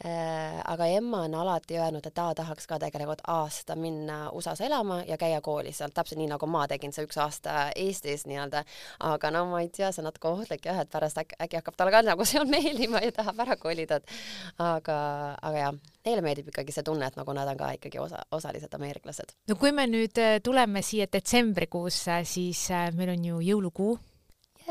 äh, 0.06 0.62
aga 0.66 0.88
Emma 0.88 1.22
on 1.26 1.36
alati 1.36 1.78
öelnud, 1.80 2.06
et 2.06 2.14
ta 2.14 2.34
tahaks 2.36 2.68
ka 2.68 2.80
tegelikult 2.80 3.22
aasta 3.28 3.76
minna 3.76 4.30
USA-s 4.32 4.62
elama 4.62 5.02
ja 5.08 5.18
käia 5.18 5.42
koolis 5.42 5.78
seal, 5.78 5.94
täpselt 5.94 6.20
nii 6.20 6.28
nagu 6.28 6.48
ma 6.48 6.68
tegin 6.68 6.94
see 6.94 7.06
üks 7.06 7.18
aasta 7.22 7.72
Eestis 7.76 8.26
nii-öelda, 8.26 8.64
aga 9.00 9.32
no 9.32 9.46
ma 9.46 9.62
ei 9.62 9.70
tea, 9.70 9.92
see 9.92 10.02
on 10.02 10.10
natuke 10.10 10.28
ohtlik 10.28 10.66
jah, 10.66 10.80
et 10.80 10.90
pärast 10.90 11.18
äkki, 11.18 11.36
äkki 11.42 11.60
hakkab 11.62 11.76
talle 11.78 11.92
ka 11.92 12.02
nagu 12.02 12.26
seal 12.26 12.46
meeldima 12.46 13.00
ja 13.04 13.12
tahab 13.12 13.40
ära 13.40 13.56
kolida, 13.56 13.96
et 13.96 14.10
aga, 14.58 14.98
aga 15.42 15.58
jah, 15.58 15.78
neile 16.06 16.22
meeldib 16.22 16.50
ikkagi 16.52 16.76
see 16.76 16.84
tunne, 16.84 17.08
et 17.08 17.20
nagu 17.20 17.34
nad 17.34 17.48
on 17.52 17.58
ka 17.58 17.72
ikkagi 17.78 18.00
osa, 18.00 18.24
osalised 18.32 18.74
ameeriklased. 18.74 19.36
no 19.48 19.56
kui 19.56 19.72
me 19.72 19.88
nüüd 19.88 20.18
äh, 20.22 20.40
tuleme 20.44 20.82
siia 20.82 21.08
detsembrikuusse, 21.12 22.24
siis 22.24 22.70
äh, 22.72 22.92
meil 22.96 23.16
on 23.16 23.26
ju 23.26 23.42
jõulukuu 23.52 23.96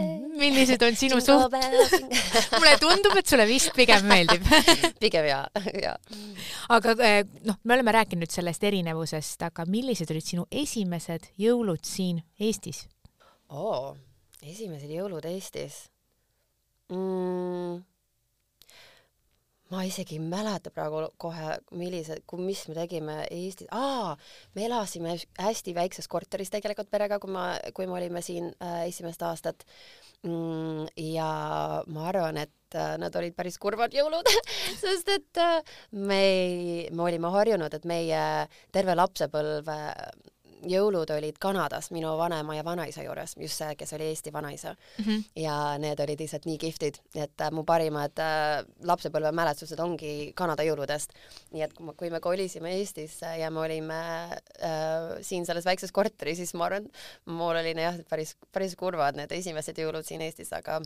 millised 0.01 0.83
on 0.83 0.97
sinu 0.99 1.21
suhted? 1.23 1.95
mulle 2.59 2.75
tundub, 2.83 3.17
et 3.19 3.31
sulle 3.31 3.47
vist 3.49 3.73
pigem 3.77 4.07
meeldib 4.11 4.47
pigem 5.03 5.29
jaa, 5.29 5.45
jaa. 5.83 5.95
aga 6.75 6.97
eh, 7.07 7.21
noh, 7.47 7.61
me 7.65 7.77
oleme 7.77 7.95
rääkinud 7.95 8.31
sellest 8.33 8.65
erinevusest, 8.65 9.47
aga 9.49 9.67
millised 9.71 10.11
olid 10.11 10.27
sinu 10.27 10.47
esimesed 10.51 11.31
jõulud 11.41 11.85
siin 11.87 12.23
Eestis? 12.41 12.85
oo, 13.55 13.95
esimesed 14.43 14.91
jõulud 14.91 15.27
Eestis 15.31 15.85
mm.? 16.91 17.83
Ma 19.73 19.85
isegi 19.87 20.19
ei 20.19 20.23
mäleta 20.23 20.73
praegu 20.75 21.07
kohe, 21.21 21.59
millised, 21.77 22.25
mis 22.45 22.65
me 22.69 22.77
tegime 22.77 23.17
Eestis, 23.33 23.71
aa, 23.73 24.15
me 24.57 24.67
elasime 24.69 25.17
hästi 25.41 25.75
väikses 25.77 26.09
korteris 26.11 26.53
tegelikult 26.53 26.91
perega, 26.93 27.19
kui 27.23 27.33
ma, 27.33 27.47
kui 27.77 27.89
me 27.89 27.97
olime 27.99 28.23
siin 28.25 28.51
äh, 28.59 28.85
esimest 28.91 29.25
aastat 29.25 29.65
mm,. 30.27 30.91
ja 31.15 31.31
ma 31.87 32.07
arvan, 32.11 32.43
et 32.45 32.77
äh, 32.77 32.95
nad 33.01 33.17
olid 33.17 33.37
päris 33.39 33.57
kurvad 33.63 33.97
jõulud 33.97 34.29
sest 34.83 35.11
et 35.17 35.43
äh, 35.43 35.57
me 35.97 36.23
me 36.93 37.09
olime 37.09 37.33
harjunud, 37.33 37.75
et 37.75 37.89
meie 37.89 38.23
terve 38.75 38.97
lapsepõlv 38.99 39.73
jõulud 40.71 41.11
olid 41.15 41.39
Kanadas 41.41 41.91
minu 41.95 42.15
vanaema 42.19 42.57
ja 42.57 42.65
vanaisa 42.65 43.05
juures, 43.05 43.37
just 43.41 43.61
see, 43.61 43.75
kes 43.79 43.95
oli 43.97 44.09
Eesti 44.11 44.33
vanaisa 44.33 44.75
mm. 44.75 45.05
-hmm. 45.05 45.25
ja 45.43 45.57
need 45.79 46.01
olid 46.01 46.21
lihtsalt 46.21 46.47
nii 46.47 46.59
kihvtid, 46.59 47.01
et 47.15 47.41
äh, 47.41 47.53
mu 47.53 47.65
parimad 47.65 48.19
äh, 48.19 48.65
lapsepõlvemälestused 48.83 49.81
ongi 49.81 50.33
Kanada 50.35 50.63
jõuludest. 50.63 51.13
nii 51.53 51.63
et 51.63 51.73
kui, 51.73 51.87
ma, 51.87 51.93
kui 51.93 52.11
me 52.11 52.21
kolisime 52.21 52.75
Eestisse 52.79 53.37
ja 53.39 53.51
me 53.51 53.61
olime 53.61 54.01
äh, 54.25 55.21
siin 55.21 55.47
selles 55.47 55.65
väikses 55.65 55.93
korteris, 55.93 56.37
siis 56.37 56.55
ma 56.55 56.67
arvan, 56.67 56.89
mul 57.25 57.57
oli 57.57 57.75
jah, 57.81 57.99
päris, 58.09 58.37
päris 58.53 58.77
kurvad 58.77 59.17
need 59.17 59.33
esimesed 59.33 59.79
jõulud 59.79 60.07
siin 60.07 60.21
Eestis, 60.21 60.53
aga 60.53 60.81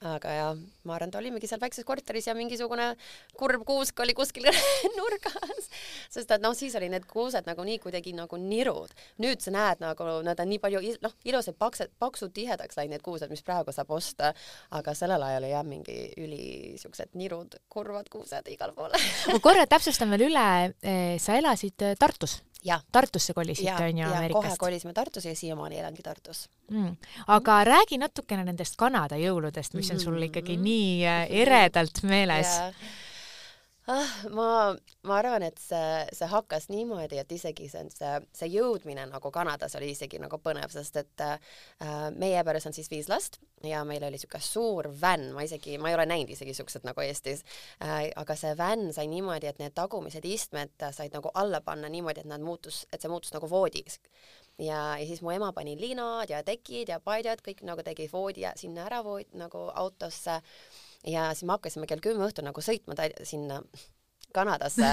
aga 0.00 0.32
ja 0.32 0.46
ma 0.88 0.94
arvan, 0.96 1.10
et 1.10 1.16
olimegi 1.18 1.48
seal 1.50 1.60
väikses 1.60 1.84
korteris 1.84 2.28
ja 2.30 2.34
mingisugune 2.36 2.86
kurb 3.36 3.66
kuusk 3.68 4.00
oli 4.00 4.14
kuskil 4.16 4.48
nurgas, 4.98 5.68
sest 6.12 6.30
et 6.30 6.40
noh, 6.40 6.54
siis 6.56 6.76
oli 6.78 6.88
need 6.92 7.04
kuused 7.10 7.44
nagu 7.48 7.64
nii 7.66 7.78
kuidagi 7.82 8.14
nagu 8.16 8.38
nirud. 8.40 8.94
nüüd 9.20 9.44
sa 9.44 9.52
näed 9.52 9.84
nagu 9.84 10.08
nad 10.24 10.40
on 10.40 10.50
nii 10.52 10.60
palju 10.62 10.80
noh, 11.04 11.16
ilusad 11.28 11.58
paksed, 11.60 11.92
paksud 12.00 12.32
tihedaks 12.36 12.80
läinud 12.80 12.96
need 12.96 13.04
kuused, 13.04 13.30
mis 13.30 13.44
praegu 13.46 13.74
saab 13.76 13.92
osta, 13.94 14.32
aga 14.74 14.94
sellel 14.96 15.22
ajal 15.22 15.44
oli 15.44 15.52
jah 15.52 15.66
mingi 15.66 15.98
üli 16.18 16.44
siuksed 16.80 17.12
nirud, 17.20 17.60
kurvad 17.68 18.08
kuused 18.12 18.48
igal 18.50 18.72
pool. 18.74 18.96
Ma 19.30 19.38
korra 19.44 19.66
täpsustan 19.68 20.10
veel 20.14 20.30
üle, 20.30 20.48
sa 21.20 21.36
elasid 21.38 21.86
eh, 21.86 21.94
Tartus? 22.64 22.80
Tartusse 22.92 23.34
kolisite, 23.34 23.74
on 23.74 23.98
ju, 23.98 24.06
kohe 24.06 24.18
Ameerikast? 24.18 24.58
kolisime 24.58 24.92
Tartusse 24.92 25.28
ja 25.28 25.36
siiamaani 25.36 25.78
elangi 25.78 26.02
Tartus. 26.02 26.48
mm.. 26.70 26.96
aga 27.26 27.64
räägi 27.64 27.98
natukene 27.98 28.44
nendest 28.44 28.76
Kanada 28.76 29.16
jõuludest, 29.20 29.74
mis 29.74 29.90
on 29.90 30.00
sul 30.00 30.22
ikkagi 30.28 30.56
nii 30.60 31.06
äh, 31.06 31.22
eredalt 31.44 32.02
meeles 32.02 32.56
Jaa. 32.56 32.72
Ah, 33.90 34.14
ma, 34.34 34.48
ma 35.06 35.18
arvan, 35.18 35.44
et 35.46 35.58
see, 35.60 36.04
see 36.16 36.28
hakkas 36.30 36.68
niimoodi, 36.70 37.18
et 37.20 37.32
isegi 37.34 37.68
see, 37.72 37.86
see, 37.94 38.12
see 38.36 38.50
jõudmine 38.52 39.06
nagu 39.10 39.32
Kanadas 39.34 39.74
oli 39.78 39.90
isegi 39.94 40.20
nagu 40.22 40.38
põnev, 40.42 40.72
sest 40.74 41.00
et 41.02 41.24
äh, 41.26 41.38
meie 42.16 42.42
peres 42.46 42.68
on 42.70 42.76
siis 42.76 42.90
viis 42.92 43.10
last 43.10 43.40
ja 43.66 43.82
meil 43.84 44.04
oli 44.06 44.16
niisugune 44.16 44.44
suur 44.44 44.88
vänn, 45.00 45.30
ma 45.36 45.44
isegi, 45.44 45.76
ma 45.78 45.90
ei 45.90 45.98
ole 45.98 46.06
näinud 46.08 46.32
isegi 46.32 46.54
siukseid 46.56 46.86
nagu 46.88 47.04
Eestis. 47.04 47.44
Äh,, 47.84 48.10
aga 48.20 48.36
see 48.38 48.52
vänn 48.58 48.94
sai 48.96 49.08
niimoodi, 49.10 49.50
et 49.50 49.60
need 49.60 49.74
tagumised 49.76 50.24
istmed 50.24 50.88
said 50.96 51.16
nagu 51.16 51.32
alla 51.34 51.60
panna 51.64 51.90
niimoodi, 51.92 52.24
et 52.24 52.30
nad 52.30 52.42
muutus, 52.44 52.84
et 52.92 53.00
see 53.02 53.12
muutus 53.12 53.34
nagu 53.36 53.50
voodiks. 53.50 54.00
Ja, 54.60 54.98
ja 55.00 55.06
siis 55.08 55.22
mu 55.24 55.32
ema 55.32 55.52
pani 55.56 55.76
linad 55.80 56.30
ja 56.30 56.42
tekid 56.44 56.92
ja 56.92 57.00
paidad, 57.00 57.40
kõik 57.44 57.62
nagu 57.64 57.84
tegi 57.84 58.08
voodi 58.12 58.44
ja 58.44 58.52
sinna 58.60 58.84
ära 58.88 59.00
vood 59.04 59.32
nagu 59.40 59.68
autosse 59.72 60.40
ja 61.06 61.30
siis 61.34 61.46
me 61.46 61.56
hakkasime 61.56 61.88
kell 61.88 62.02
kümme 62.04 62.26
õhtul 62.26 62.46
nagu 62.46 62.64
sõitma 62.64 62.96
sinna 63.24 63.60
Kanadasse. 64.32 64.92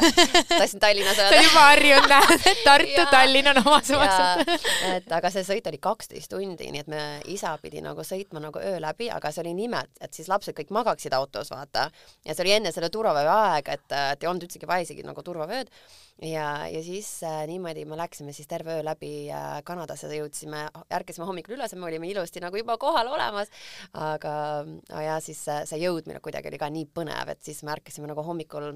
tahtsin 0.49 0.79
Tallinnas 0.79 1.17
öelda. 1.17 1.29
sa 1.29 1.35
oled 1.35 1.47
juba 1.47 1.65
harjunud, 1.67 2.09
näed, 2.11 2.45
et 2.51 2.63
Tartu, 2.65 3.05
Tallinn 3.11 3.51
on 3.51 3.61
omas 3.63 3.91
omas. 3.93 4.63
et 4.89 5.11
aga 5.19 5.31
see 5.33 5.45
sõit 5.47 5.69
oli 5.69 5.79
kaksteist 5.81 6.31
tundi, 6.31 6.71
nii 6.73 6.83
et 6.83 6.91
me 6.91 7.03
isa 7.33 7.53
pidi 7.61 7.81
nagu 7.85 8.05
sõitma 8.07 8.41
nagu 8.43 8.61
öö 8.61 8.81
läbi, 8.83 9.09
aga 9.13 9.31
see 9.33 9.43
oli 9.45 9.53
nimelt, 9.57 9.93
et 10.01 10.13
siis 10.13 10.29
lapsed 10.31 10.57
kõik 10.57 10.73
magaksid 10.75 11.13
autos, 11.17 11.51
vaata. 11.53 11.87
ja 12.25 12.35
see 12.35 12.45
oli 12.45 12.57
enne 12.57 12.73
selle 12.75 12.89
turvavöö 12.93 13.29
aega, 13.33 13.77
et, 13.77 13.87
et 14.13 14.25
ei 14.25 14.29
olnud 14.29 14.47
üldsegi 14.47 14.69
vaja 14.69 14.87
isegi 14.87 15.05
nagu 15.07 15.23
turvavööd. 15.23 15.71
ja, 16.21 16.49
ja 16.71 16.83
siis 16.83 17.11
äh, 17.27 17.43
niimoodi 17.49 17.85
me 17.85 17.99
läksime 17.99 18.33
siis 18.33 18.49
terve 18.49 18.79
öö 18.79 18.85
läbi 18.85 19.29
äh, 19.31 19.61
Kanadasse, 19.63 20.09
jõudsime, 20.17 20.67
ärkasime 20.93 21.29
hommikul 21.29 21.57
üles, 21.57 21.75
me 21.75 21.89
olime 21.89 22.09
ilusti 22.09 22.43
nagu 22.43 22.57
juba 22.57 22.77
kohal 22.81 23.07
olemas. 23.13 23.53
aga, 23.93 24.65
ja 25.03 25.19
siis 25.23 25.43
see, 25.45 25.63
see 25.69 25.81
jõudmine 25.85 26.21
kuidagi 26.23 26.51
oli 26.51 26.61
ka 26.61 26.69
nii 26.73 26.87
põnev, 26.93 27.33
et 27.33 27.43
siis 27.43 27.63
me 27.63 27.75
ärkasime 27.75 28.09
nagu 28.09 28.23
hommikul 28.25 28.73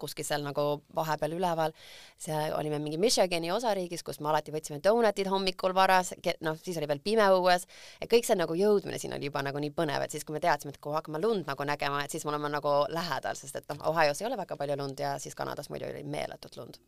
kuskil 0.00 0.26
seal 0.26 0.44
nagu 0.46 0.66
vahepeal 0.96 1.36
üleval, 1.38 1.74
see 2.20 2.36
olime 2.56 2.80
mingi 2.82 3.00
Michigani 3.00 3.52
osariigis, 3.54 4.04
kus 4.06 4.20
me 4.20 4.32
alati 4.32 4.54
võtsime 4.54 4.80
donutid 4.84 5.30
hommikul 5.30 5.74
varas, 5.76 6.14
noh, 6.44 6.58
siis 6.62 6.78
oli 6.80 6.90
veel 6.90 7.02
pime 7.04 7.26
õues. 7.38 7.66
Ja 8.02 8.10
kõik 8.10 8.28
see 8.28 8.38
nagu 8.38 8.56
jõudmine 8.58 9.00
siin 9.00 9.16
oli 9.16 9.30
juba 9.30 9.42
nagu 9.46 9.62
nii 9.62 9.74
põnev, 9.74 10.04
et 10.06 10.14
siis, 10.14 10.26
kui 10.26 10.36
me 10.36 10.42
teadsime, 10.44 10.74
et 10.74 10.80
kui 10.82 10.94
hakkame 10.94 11.22
lund 11.22 11.48
nagu 11.48 11.68
nägema, 11.68 12.04
et 12.04 12.14
siis 12.14 12.24
me 12.24 12.34
oleme 12.34 12.52
nagu 12.52 12.78
lähedal, 12.94 13.38
sest 13.38 13.60
et 13.60 13.68
noh, 13.72 13.84
Ohios 13.92 14.22
ei 14.22 14.30
ole 14.30 14.38
väga 14.40 14.56
palju 14.56 14.78
lund 14.78 15.00
ja 15.00 15.18
siis 15.22 15.36
Kanadas 15.38 15.70
muidu 15.72 15.90
oli 15.90 16.04
meeletut 16.04 16.56
lund 16.60 16.80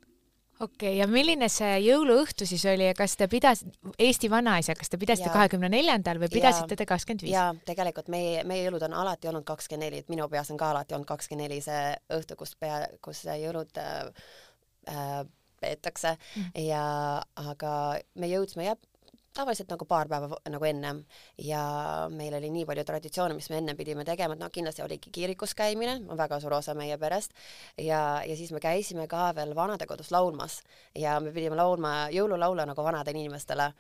okei 0.61 0.91
okay,, 0.91 0.99
ja 1.01 1.07
milline 1.11 1.49
see 1.53 1.73
jõuluõhtu 1.87 2.47
siis 2.49 2.65
oli 2.69 2.87
ja 2.91 2.95
kas 2.97 3.17
te 3.19 3.29
pidas-, 3.33 3.65
Eesti 3.99 4.31
vanaisa, 4.33 4.77
kas 4.79 4.93
te 4.93 5.01
pidasite 5.01 5.33
kahekümne 5.33 5.71
neljandal 5.73 6.21
või 6.23 6.31
pidasite 6.33 6.77
te 6.77 6.87
kakskümmend 6.89 7.25
viis? 7.25 7.35
jaa, 7.35 7.51
tegelikult 7.69 8.11
meie, 8.13 8.45
meie 8.49 8.67
jõulud 8.67 8.85
on 8.89 8.97
alati 9.03 9.31
olnud 9.31 9.47
kakskümmend 9.49 9.89
neli, 9.89 10.05
et 10.05 10.13
minu 10.13 10.29
peas 10.33 10.53
on 10.53 10.61
ka 10.61 10.71
alati 10.75 10.97
olnud 10.97 11.09
kakskümmend 11.09 11.49
neli 11.49 11.61
see 11.65 11.95
õhtu, 12.17 12.37
kus 12.41 12.55
pea, 12.61 12.83
kus 13.05 13.25
jõulud 13.25 13.81
äh, 13.81 14.31
äh, 14.93 15.21
peetakse 15.61 16.15
mm. 16.17 16.53
ja 16.67 16.85
aga 17.41 17.75
me 18.21 18.31
jõudsime 18.31 18.69
jah, 18.71 18.81
tavaliselt 19.41 19.71
nagu 19.73 19.87
paar 19.89 20.09
päeva 20.11 20.39
nagu 20.53 20.69
ennem. 20.69 21.03
Ja 21.41 21.63
meil 22.13 22.35
oli 22.37 22.51
nii 22.53 22.67
palju 22.69 22.85
traditsioone, 22.87 23.37
mis 23.37 23.51
me 23.51 23.61
enne 23.61 23.75
pidime 23.79 24.05
tegema, 24.09 24.37
et 24.37 24.43
noh, 24.43 24.51
kindlasti 24.53 24.85
oligi 24.85 25.13
kirikus 25.15 25.55
käimine, 25.59 25.99
on 26.09 26.19
väga 26.21 26.41
suur 26.43 26.59
osa 26.59 26.75
meie 26.79 26.99
perest. 27.01 27.35
Ja, 27.79 28.21
ja 28.27 28.37
siis 28.37 28.53
me 28.55 28.61
käisime 28.63 29.07
ka 29.11 29.31
veel 29.37 29.55
vanadekodus 29.57 30.13
laulmas. 30.15 30.61
Ja 30.99 31.19
me 31.21 31.33
pidime 31.35 31.59
laulma 31.59 31.95
jõululaule 32.15 32.67
nagu 32.69 32.85
vanadele 32.85 33.25
inimestele. 33.25 33.71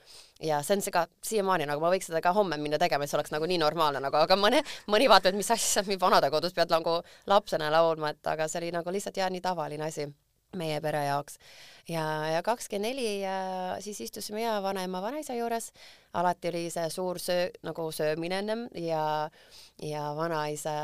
Ja 0.40 0.62
see 0.64 0.78
on 0.78 0.84
see 0.84 0.94
ka 0.94 1.06
siiamaani 1.26 1.68
nagu 1.68 1.82
ma 1.84 1.92
võiks 1.92 2.08
seda 2.10 2.22
ka 2.24 2.32
homme 2.36 2.56
minna 2.60 2.80
tegema, 2.80 3.04
et 3.04 3.12
see 3.12 3.18
oleks 3.18 3.34
nagu 3.34 3.48
nii 3.48 3.60
normaalne 3.60 4.00
nagu, 4.02 4.16
aga 4.16 4.38
mõne, 4.40 4.64
mõni 4.90 5.10
vaatab, 5.10 5.34
et 5.34 5.40
mis 5.42 5.52
asja, 5.52 5.84
vanadekodus 6.00 6.56
pead 6.56 6.72
nagu 6.72 7.00
lapsena 7.28 7.70
laulma, 7.72 8.14
et 8.14 8.32
aga 8.32 8.48
see 8.48 8.62
oli 8.62 8.72
nagu 8.74 8.94
lihtsalt 8.94 9.20
jah, 9.20 9.30
nii 9.32 9.44
tavaline 9.44 9.88
asi 9.90 10.08
meie 10.56 10.80
pere 10.80 11.04
jaoks. 11.06 11.38
ja, 11.88 12.04
ja 12.34 12.42
kakskümmend 12.42 12.88
neli 12.90 13.22
siis 13.80 14.00
istusime 14.00 14.42
ja 14.42 14.58
vanaema, 14.62 15.02
vanaisa 15.02 15.34
juures, 15.34 15.70
alati 16.12 16.48
oli 16.48 16.64
see 16.70 16.88
suur 16.90 17.18
söö, 17.18 17.50
nagu 17.66 17.90
söömine 17.92 18.38
ennem 18.38 18.66
ja, 18.74 19.30
ja 19.82 20.10
vanaisa 20.16 20.74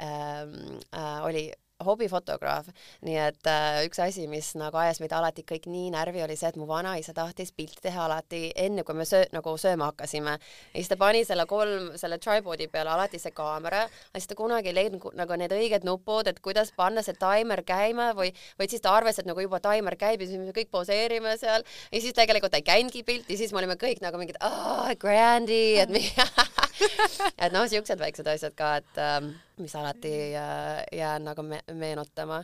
ähm, 0.00 0.56
äh, 0.94 1.24
oli 1.24 1.50
hobifotograaf, 1.86 2.68
nii 3.06 3.18
et 3.26 3.50
äh, 3.50 3.82
üks 3.86 4.00
asi, 4.02 4.26
mis 4.30 4.52
nagu 4.58 4.78
ajas 4.80 5.00
meid 5.02 5.14
alati 5.16 5.44
kõik 5.48 5.68
nii 5.70 5.90
närvi, 5.94 6.22
oli 6.24 6.36
see, 6.38 6.50
et 6.52 6.58
mu 6.60 6.66
vanaisa 6.68 7.14
tahtis 7.16 7.52
pilti 7.56 7.82
teha 7.86 8.06
alati 8.06 8.44
enne, 8.56 8.84
kui 8.86 8.96
me 8.98 9.06
söö-, 9.08 9.28
nagu 9.34 9.54
sööma 9.60 9.90
hakkasime. 9.90 10.36
ja 10.38 10.76
siis 10.78 10.90
ta 10.92 10.98
pani 11.00 11.24
selle 11.28 11.46
kolm, 11.50 11.92
selle 12.00 12.18
tripodi 12.22 12.68
peale 12.72 12.94
alati 12.94 13.20
see 13.22 13.34
kaamera, 13.36 13.84
aga 13.86 14.22
siis 14.22 14.30
ta 14.30 14.38
kunagi 14.38 14.72
ei 14.72 14.78
leidnud 14.80 15.16
nagu 15.18 15.38
need 15.40 15.54
õiged 15.56 15.86
nupud, 15.88 16.28
et 16.30 16.40
kuidas 16.44 16.72
panna 16.76 17.02
see 17.04 17.16
taimer 17.18 17.62
käima 17.66 18.12
või, 18.18 18.32
või 18.58 18.70
siis 18.70 18.84
ta 18.84 18.94
arvas, 18.96 19.18
et 19.18 19.28
nagu 19.28 19.40
juba 19.42 19.60
taimer 19.62 19.96
käib 20.00 20.22
ja 20.22 20.30
siis 20.30 20.40
me 20.40 20.54
kõik 20.56 20.70
poseerime 20.72 21.36
seal. 21.40 21.64
Ja 21.92 22.00
siis 22.00 22.16
tegelikult 22.16 22.54
ei 22.56 22.64
käinudki 22.66 23.02
pilti, 23.06 23.36
siis 23.36 23.52
me 23.52 23.62
olime 23.62 23.76
kõik 23.80 24.02
nagu 24.04 24.20
mingid, 24.20 24.38
aa, 24.40 24.94
Grandi, 25.00 25.62
et 25.82 25.90
et 27.42 27.52
noh, 27.54 27.66
siuksed 27.68 28.00
väiksed 28.00 28.28
asjad 28.28 28.54
ka, 28.58 28.76
et 28.82 29.00
ähm, 29.02 29.32
mis 29.60 29.74
alati 29.76 30.12
äh, 30.38 30.82
jään 30.92 31.24
nagu 31.24 31.42
me 31.42 31.60
meenutama. 31.72 32.42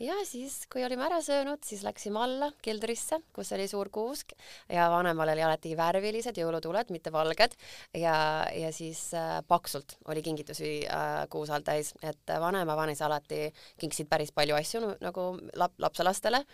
ja 0.00 0.14
siis, 0.24 0.66
kui 0.72 0.84
olime 0.84 1.04
ära 1.06 1.20
söönud, 1.22 1.64
siis 1.64 1.82
läksime 1.84 2.20
alla 2.22 2.50
keldrisse, 2.62 3.18
kus 3.32 3.52
oli 3.52 3.68
suur 3.68 3.90
kuusk 3.92 4.32
ja 4.72 4.88
vanemal 4.90 5.28
oli 5.34 5.42
alati 5.42 5.76
värvilised 5.76 6.38
jõulutuled, 6.38 6.90
mitte 6.90 7.12
valged. 7.12 7.56
Ja, 7.94 8.46
ja 8.54 8.72
siis 8.72 9.08
äh, 9.14 9.40
paksult 9.48 9.98
oli 10.08 10.22
kingitusi 10.22 10.72
äh, 10.88 11.26
kuus 11.30 11.50
all 11.50 11.66
täis, 11.66 11.94
et 12.02 12.34
vanema 12.40 12.76
vanis 12.76 13.02
alati 13.02 13.50
kinkisid 13.80 14.08
päris 14.08 14.32
palju 14.32 14.56
asju 14.56 14.82
nagu 15.00 15.28
lap-, 15.56 15.78
lapselastele. 15.78 16.44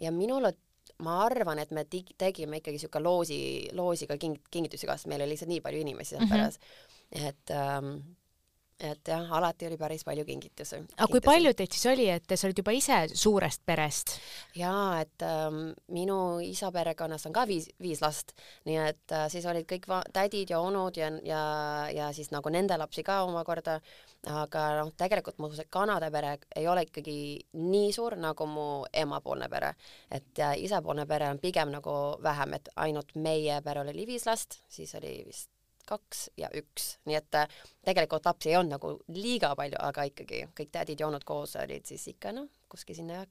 Ja 0.00 0.12
minule 0.12 0.54
ma 1.04 1.20
arvan, 1.24 1.60
et 1.62 1.72
me 1.74 1.84
tegime 1.88 2.60
ikkagi 2.60 2.76
niisugune 2.76 3.04
loosi, 3.04 3.40
loosiga 3.76 4.16
king-, 4.20 4.40
kingitusi, 4.52 4.88
kas 4.88 5.06
meil 5.10 5.24
oli 5.24 5.34
lihtsalt 5.34 5.52
nii 5.52 5.62
palju 5.64 5.84
inimesi 5.84 6.14
seal 6.14 6.24
mm 6.24 6.30
-hmm. 6.30 6.36
peres, 6.36 6.58
et 7.30 7.54
ähm, 7.56 7.94
et 8.80 9.08
jah, 9.12 9.26
alati 9.36 9.66
oli 9.68 9.76
päris 9.78 10.04
palju 10.04 10.24
kingitusi. 10.24 10.80
aga 10.96 11.08
kui 11.12 11.20
palju 11.24 11.52
teid 11.56 11.74
siis 11.74 11.86
oli, 11.92 12.06
et 12.12 12.34
sa 12.34 12.48
olid 12.48 12.62
juba 12.62 12.74
ise 12.76 12.98
suurest 13.14 13.62
perest? 13.66 14.16
jaa, 14.56 15.00
et 15.02 15.24
ähm, 15.26 15.60
minu 15.92 16.18
isa 16.44 16.70
perekonnas 16.72 17.26
on 17.28 17.36
ka 17.36 17.46
viis, 17.48 17.68
viis 17.82 18.00
last, 18.02 18.34
nii 18.68 18.78
et 18.84 19.16
äh, 19.16 19.26
siis 19.32 19.46
olid 19.50 19.68
kõik 19.70 19.88
tädid 20.16 20.54
ja 20.54 20.60
onud 20.64 20.96
ja, 20.96 21.10
ja, 21.26 21.42
ja 21.94 22.10
siis 22.16 22.32
nagu 22.34 22.52
nende 22.52 22.78
lapsi 22.80 23.04
ka 23.06 23.20
omakorda, 23.28 23.78
aga 24.30 24.66
noh, 24.80 24.92
tegelikult 24.96 25.38
mu 25.38 25.52
see 25.54 25.68
Kanada 25.70 26.10
pere 26.10 26.36
ei 26.56 26.68
ole 26.68 26.86
ikkagi 26.88 27.16
nii 27.60 27.92
suur 27.96 28.16
nagu 28.20 28.48
mu 28.48 28.66
emapoolne 28.92 29.48
pere, 29.52 29.74
et 30.10 30.40
äh, 30.40 30.56
isapoolne 30.64 31.06
pere 31.10 31.30
on 31.30 31.42
pigem 31.42 31.72
nagu 31.76 31.96
vähem, 32.22 32.58
et 32.58 32.72
ainult 32.76 33.16
meie 33.16 33.60
perel 33.64 33.92
oli 33.94 34.06
viis 34.08 34.26
last, 34.28 34.62
siis 34.68 34.94
oli 34.98 35.20
vist 35.26 35.50
kaks 35.90 36.28
ja 36.40 36.50
üks, 36.56 36.94
nii 37.08 37.18
et 37.18 37.38
äh, 37.38 37.58
tegelikult 37.86 38.28
lapsi 38.30 38.52
ei 38.52 38.58
olnud 38.60 38.76
nagu 38.76 38.94
liiga 39.14 39.52
palju, 39.58 39.78
aga 39.90 40.06
ikkagi 40.10 40.44
kõik 40.56 40.72
tädid 40.74 41.02
ja 41.02 41.08
onud 41.10 41.26
koos 41.28 41.56
olid 41.60 41.88
siis 41.88 42.06
ikka 42.14 42.34
noh, 42.36 42.48
kuskil 42.70 42.98
sinna 42.98 43.24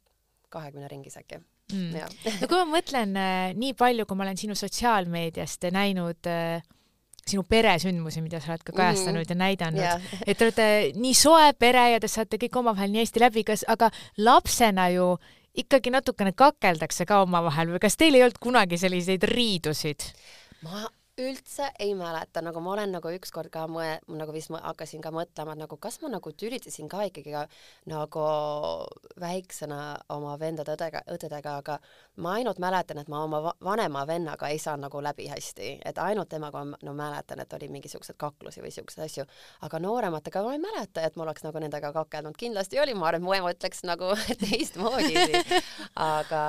kahekümne 0.49 0.89
ringis 0.91 1.17
äkki 1.19 1.39
mm.. 1.39 1.95
no 2.41 2.49
kui 2.49 2.57
ma 2.57 2.67
mõtlen 2.77 3.15
äh, 3.19 3.53
nii 3.57 3.77
palju, 3.79 4.07
kui 4.09 4.19
ma 4.19 4.27
olen 4.27 4.41
sinu 4.41 4.57
sotsiaalmeediast 4.59 5.69
näinud 5.73 6.29
äh, 6.29 6.61
sinu 7.29 7.43
peresündmusi, 7.45 8.23
mida 8.25 8.39
sa 8.41 8.53
oled 8.53 8.63
ka 8.65 8.73
kajastanud 8.75 9.21
mm 9.21 9.29
ja 9.29 9.37
näidanud 9.37 9.81
yeah., 9.83 10.13
et 10.25 10.37
te 10.37 10.47
olete 10.47 10.69
nii 10.97 11.15
soe 11.17 11.51
pere 11.59 11.83
ja 11.93 11.99
te 12.01 12.09
saate 12.09 12.39
kõik 12.41 12.55
omavahel 12.61 12.93
nii 12.93 13.03
hästi 13.03 13.21
läbi, 13.21 13.43
kas, 13.45 13.65
aga 13.69 13.91
lapsena 14.17 14.87
ju 14.95 15.11
ikkagi 15.59 15.91
natukene 15.93 16.33
kakeldakse 16.37 17.05
ka 17.09 17.23
omavahel 17.25 17.75
või 17.75 17.83
kas 17.83 17.97
teil 17.99 18.17
ei 18.17 18.23
olnud 18.25 18.39
kunagi 18.41 18.79
selliseid 18.81 19.25
riidusid? 19.29 20.07
ma 20.65 20.87
üldse 21.19 21.69
ei 21.79 21.93
mäleta, 21.97 22.41
nagu 22.45 22.61
ma 22.63 22.73
olen 22.73 22.93
nagu 22.95 23.11
ükskord 23.15 23.51
ka 23.53 23.65
mõe-, 23.71 23.99
nagu 24.07 24.33
vist 24.35 24.51
ma 24.53 24.61
hakkasin 24.63 25.03
ka 25.03 25.11
mõtlema, 25.13 25.55
et 25.55 25.61
nagu 25.63 25.77
kas 25.81 25.99
ma 26.03 26.11
nagu 26.13 26.31
tülitasin 26.31 26.89
ka 26.91 27.03
ikkagi 27.09 27.33
ka 27.33 27.45
nagu 27.91 28.25
väiksena 29.19 29.79
oma 30.15 30.35
vendade-õdega, 30.39 31.03
õdedega, 31.13 31.55
aga 31.63 31.77
ma 32.23 32.35
ainult 32.39 32.61
mäletan, 32.63 33.01
et 33.01 33.11
ma 33.11 33.23
oma 33.25 33.41
va 33.43 33.53
vanema 33.63 34.05
vennaga 34.07 34.49
ei 34.49 34.59
saanud 34.59 34.87
nagu 34.87 35.03
läbi 35.03 35.27
hästi, 35.31 35.71
et 35.85 36.01
ainult 36.03 36.29
temaga 36.31 36.63
ma 36.65 36.79
no 36.85 36.95
mäletan, 36.97 37.43
et 37.43 37.53
oli 37.57 37.69
mingisuguseid 37.73 38.17
kaklusi 38.19 38.63
või 38.63 38.73
siukseid 38.73 39.05
asju, 39.05 39.27
aga 39.67 39.83
noorematega 39.83 40.43
ma 40.45 40.55
ei 40.55 40.63
mäleta, 40.63 41.03
et 41.03 41.15
ma 41.19 41.27
oleks 41.27 41.45
nagu 41.45 41.59
nendega 41.59 41.93
kakelnud, 41.95 42.37
kindlasti 42.39 42.79
oli, 42.79 42.95
ma 42.95 43.11
arvan, 43.11 43.25
mu 43.25 43.35
ema 43.35 43.53
ütleks 43.53 43.83
nagu 43.87 44.13
teistmoodi, 44.43 45.43
aga 45.95 46.43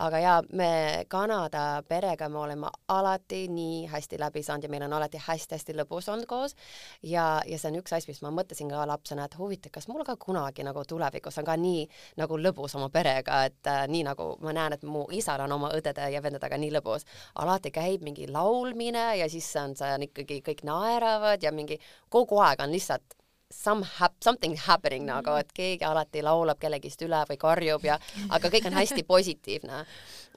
aga 0.00 0.18
jaa, 0.22 0.38
me 0.56 1.04
Kanada 1.08 1.82
perega 1.88 2.28
me 2.28 2.38
oleme 2.38 2.70
alati 2.88 3.44
nii 3.52 3.79
nii 3.80 3.88
hästi 3.90 4.20
läbi 4.20 4.42
saanud 4.44 4.68
ja 4.68 4.72
meil 4.72 4.84
on 4.86 4.94
alati 4.96 5.20
hästi-hästi 5.24 5.76
lõbus 5.80 6.08
olnud 6.12 6.28
koos. 6.30 6.56
ja, 7.02 7.42
ja 7.46 7.58
see 7.58 7.70
on 7.72 7.80
üks 7.80 7.94
asi, 7.96 8.10
mis 8.10 8.22
ma 8.24 8.32
mõtlesin 8.34 8.70
ka 8.70 8.84
lapsena, 8.88 9.26
et 9.26 9.36
huvitav, 9.38 9.72
kas 9.74 9.88
mul 9.88 10.04
ka 10.06 10.16
kunagi 10.20 10.66
nagu 10.66 10.84
tulevikus 10.88 11.38
on 11.40 11.48
ka 11.48 11.56
nii 11.60 11.86
nagu 12.20 12.38
lõbus 12.38 12.76
oma 12.78 12.90
perega, 12.92 13.44
et 13.50 13.70
äh, 13.70 13.84
nii 13.88 14.04
nagu 14.10 14.32
ma 14.44 14.54
näen, 14.56 14.76
et 14.76 14.84
mu 14.86 15.06
isal 15.16 15.44
on 15.46 15.56
oma 15.58 15.72
õdede 15.76 16.10
ja 16.12 16.22
vendadega 16.22 16.58
nii 16.60 16.74
lõbus. 16.78 17.06
alati 17.40 17.70
käib 17.74 18.04
mingi 18.06 18.28
laulmine 18.28 19.16
ja 19.18 19.28
siis 19.30 19.48
on 19.60 19.76
see 19.76 19.94
on 19.94 20.08
ikkagi 20.08 20.40
kõik 20.46 20.64
naeravad 20.68 21.42
ja 21.42 21.52
mingi 21.52 21.80
kogu 22.08 22.40
aeg 22.44 22.60
on 22.60 22.72
lihtsalt 22.72 23.19
some 23.50 23.84
hap-, 23.98 24.16
something 24.24 24.56
happening 24.66 25.06
nagu, 25.08 25.34
et 25.40 25.50
keegi 25.54 25.84
alati 25.84 26.22
laulab 26.22 26.60
kellegist 26.60 27.02
üle 27.02 27.20
või 27.28 27.38
karjub 27.40 27.84
ja, 27.84 27.98
aga 28.34 28.50
kõik 28.52 28.68
on 28.70 28.78
hästi 28.78 29.04
positiivne. 29.08 29.84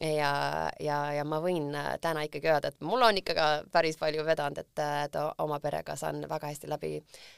ja, 0.04 0.32
ja, 0.82 0.98
ja 1.14 1.24
ma 1.24 1.38
võin 1.40 1.70
äh, 1.78 1.94
täna 2.02 2.26
ikkagi 2.26 2.50
öelda, 2.50 2.74
et 2.74 2.82
mul 2.82 3.06
on 3.06 3.18
ikka 3.22 3.36
ka 3.38 3.48
päris 3.72 4.00
palju 4.02 4.26
vedanud, 4.26 4.58
et, 4.58 4.82
et 5.06 5.18
oma 5.44 5.60
perega 5.64 5.96
saan 5.96 6.24
väga 6.30 6.50
hästi 6.50 6.72
läbi 6.72 6.96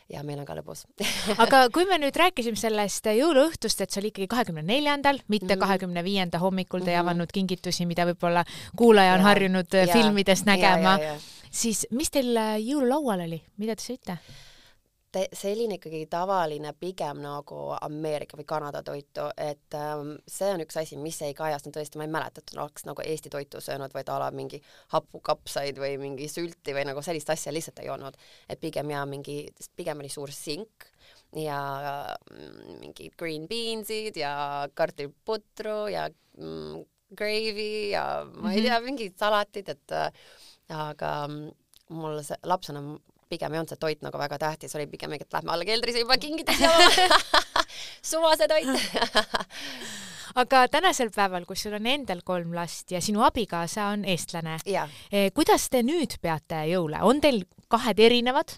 ja 0.10 0.24
meil 0.24 0.40
on 0.40 0.48
ka 0.48 0.56
lõbus 0.58 0.86
aga 1.44 1.66
kui 1.76 1.86
me 1.90 2.00
nüüd 2.02 2.16
rääkisime 2.16 2.58
sellest 2.60 3.12
jõuluõhtust, 3.12 3.84
et 3.84 3.92
see 3.92 4.02
oli 4.02 4.14
ikkagi 4.14 4.32
kahekümne 4.32 4.64
neljandal, 4.66 5.20
mitte 5.28 5.52
mhm. 5.54 5.62
kahekümne 5.66 6.04
viienda 6.08 6.40
hommikul, 6.42 6.82
te 6.86 6.96
ei 6.96 6.98
mhm. 6.98 7.06
avanud 7.06 7.36
kingitusi, 7.36 7.86
mida 7.86 8.08
võib-olla 8.08 8.46
kuulaja 8.80 9.20
on 9.20 9.26
ja, 9.26 9.30
harjunud 9.30 9.80
ja, 9.84 9.88
filmidest 9.92 10.48
nägema, 10.48 10.98
siis 11.52 11.86
mis 11.92 12.10
teil 12.14 12.32
äh, 12.40 12.56
jõululaual 12.64 13.28
oli, 13.28 13.44
mida 13.60 13.76
te 13.76 13.92
sõite? 13.92 14.20
Selline 15.34 15.78
ikkagi 15.80 16.06
tavaline 16.12 16.74
pigem 16.80 17.22
nagu 17.24 17.60
Ameerika 17.78 18.38
või 18.40 18.48
Kanada 18.48 18.82
toitu, 18.86 19.28
et 19.38 19.78
ähm, 19.78 20.16
see 20.28 20.50
on 20.54 20.64
üks 20.66 20.78
asi, 20.82 20.98
mis 21.02 21.22
ei 21.26 21.36
kajastunud 21.38 21.78
tõesti, 21.78 22.00
ma 22.00 22.08
ei 22.08 22.14
mäleta, 22.16 22.42
et 22.44 22.56
oleks 22.58 22.88
nagu 22.88 23.04
Eesti 23.06 23.32
toitu 23.34 23.62
söönud, 23.64 23.94
vaid 23.96 24.10
a 24.12 24.18
la 24.24 24.32
mingi 24.36 24.62
hapukapsaid 24.94 25.80
või 25.82 25.96
mingi 26.02 26.28
sülti 26.32 26.76
või 26.76 26.86
nagu 26.90 27.04
sellist 27.06 27.32
asja 27.34 27.54
lihtsalt 27.54 27.84
ei 27.84 27.92
olnud. 27.94 28.18
et 28.50 28.60
pigem 28.60 28.92
ja 28.92 29.06
mingi, 29.06 29.40
pigem 29.76 30.04
oli 30.04 30.10
suur 30.10 30.32
sink 30.32 30.90
ja 31.36 31.60
mm, 32.32 32.80
mingid 32.82 33.16
green 33.18 33.48
beans'id 33.48 34.18
ja 34.18 34.68
kartuliputru 34.74 35.88
ja 35.92 36.08
mm, 36.38 36.86
gravy 37.16 37.92
ja 37.92 38.06
ma 38.26 38.52
ei 38.52 38.62
mhm. 38.62 38.68
tea, 38.68 38.80
mingid 38.86 39.18
salatid, 39.20 39.70
et 39.76 39.96
äh, 39.96 40.24
aga 40.74 41.12
mm, 41.28 41.52
mul 41.96 42.22
see 42.26 42.40
lapsena 42.48 42.82
pigem 43.30 43.54
ei 43.54 43.62
olnud 43.62 43.74
see 43.74 43.82
toit 43.82 44.02
nagu 44.06 44.20
väga 44.22 44.40
tähtis, 44.42 44.76
oli 44.78 44.88
pigem 44.88 45.14
et 45.18 45.34
lähme 45.34 45.54
alla 45.54 45.66
keldrisse 45.68 46.04
juba 46.04 46.18
kingitusi 46.22 46.64
jooma 46.68 47.24
suvase 48.12 48.48
toit. 48.48 48.68
Aga 50.42 50.66
tänasel 50.68 51.14
päeval, 51.16 51.46
kus 51.48 51.64
sul 51.64 51.78
on 51.78 51.88
endal 51.88 52.20
kolm 52.26 52.52
last 52.56 52.92
ja 52.92 53.00
sinu 53.02 53.24
abikaasa 53.24 53.92
on 53.94 54.04
eestlane, 54.06 54.58
eh, 54.68 55.30
kuidas 55.34 55.70
te 55.72 55.80
nüüd 55.86 56.18
peate 56.22 56.66
jõule, 56.74 57.00
on 57.08 57.22
teil 57.24 57.46
kahed 57.72 58.02
erinevad? 58.04 58.58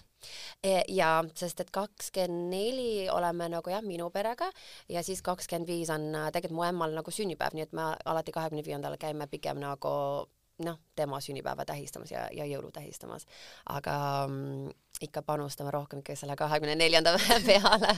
E, 0.66 0.80
ja 0.90 1.20
sest 1.38 1.60
et 1.62 1.70
kakskümmend 1.70 2.48
neli 2.50 3.06
oleme 3.12 3.46
nagu 3.52 3.70
jah, 3.70 3.84
minu 3.86 4.08
perega 4.10 4.48
ja 4.90 5.04
siis 5.06 5.22
kakskümmend 5.22 5.70
viis 5.70 5.92
on 5.94 6.10
tegelikult 6.34 6.56
mu 6.58 6.66
emmal 6.66 6.96
nagu 6.98 7.14
sünnipäev, 7.14 7.54
nii 7.54 7.68
et 7.68 7.76
me 7.78 7.92
alati 8.10 8.34
kahekümne 8.34 8.66
viiendal 8.66 8.98
käime 8.98 9.28
pigem 9.30 9.62
nagu 9.62 9.92
noh, 10.64 10.78
tema 10.96 11.20
sünnipäeva 11.22 11.64
tähistamas 11.64 12.10
ja, 12.10 12.26
ja 12.34 12.46
jõulu 12.48 12.70
tähistamas. 12.74 13.26
aga 13.66 13.94
mm, 14.28 14.70
ikka 15.06 15.22
panustame 15.22 15.70
rohkem 15.70 16.02
ikka 16.02 16.16
selle 16.18 16.36
kahekümne 16.36 16.74
neljanda 16.78 17.14
peale 17.46 17.94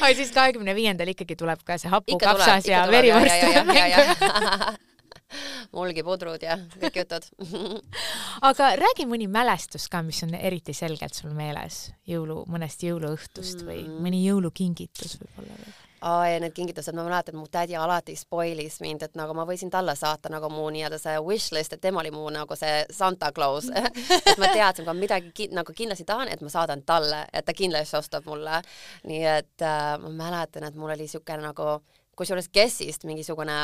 ai, 0.00 0.14
siis 0.14 0.32
kahekümne 0.36 0.74
viiendal 0.76 1.14
ikkagi 1.14 1.36
tuleb 1.36 1.64
ka 1.64 1.78
see 1.80 1.92
hapukapsas 1.92 2.68
ja 2.68 2.84
verivurst 2.90 3.48
mulgipudrud 5.76 6.44
ja 6.44 6.56
kõik 6.78 7.00
jutud 7.02 7.26
aga 8.48 8.70
räägi 8.80 9.08
mõni 9.08 9.28
mälestus 9.32 9.88
ka, 9.92 10.02
mis 10.04 10.22
on 10.26 10.34
eriti 10.38 10.76
selgelt 10.76 11.16
sul 11.16 11.34
meeles 11.36 11.88
jõulu, 12.08 12.44
mõnest 12.52 12.84
jõuluõhtust 12.86 13.64
mm. 13.64 13.68
või 13.68 14.00
mõni 14.08 14.24
jõulukingitus 14.26 15.18
võib-olla 15.22 15.60
või? 15.60 15.76
Aa 16.00 16.28
ja 16.28 16.40
need 16.40 16.54
kingitused, 16.56 16.94
ma 16.96 17.04
mäletan, 17.06 17.36
mu 17.36 17.46
tädi 17.50 17.76
alati 17.76 18.16
spoilis 18.16 18.80
mind, 18.84 19.02
et 19.06 19.18
nagu 19.18 19.34
ma 19.34 19.46
võisin 19.48 19.70
talle 19.70 19.94
saata 19.98 20.30
nagu 20.32 20.50
mu 20.52 20.68
nii-öelda 20.74 20.98
see 21.00 21.18
wish 21.24 21.52
list, 21.56 21.74
et 21.74 21.82
tema 21.82 22.02
oli 22.02 22.12
mu 22.14 22.24
nagu 22.34 22.56
see 22.58 22.84
Santa 22.94 23.32
Claus. 23.32 23.70
Et 24.28 24.38
ma 24.38 24.48
teadsin, 24.52 24.84
kui 24.84 24.92
ma 24.92 24.96
midagi 24.96 25.30
ki 25.34 25.48
nagu 25.56 25.72
kindlasti 25.74 26.04
tahan, 26.08 26.28
et 26.32 26.40
ma 26.44 26.50
saadan 26.52 26.82
talle, 26.86 27.22
et 27.32 27.44
ta 27.44 27.54
kindlasti 27.56 27.96
ostab 27.98 28.26
mulle. 28.28 28.60
nii 29.08 29.24
et 29.30 29.62
äh, 29.64 29.94
ma 30.02 30.10
mäletan, 30.24 30.66
et 30.68 30.76
mul 30.76 30.92
oli 30.92 31.06
niisugune 31.06 31.42
nagu 31.42 31.78
kusjuures 32.18 32.48
Guessist 32.54 33.04
mingisugune 33.06 33.56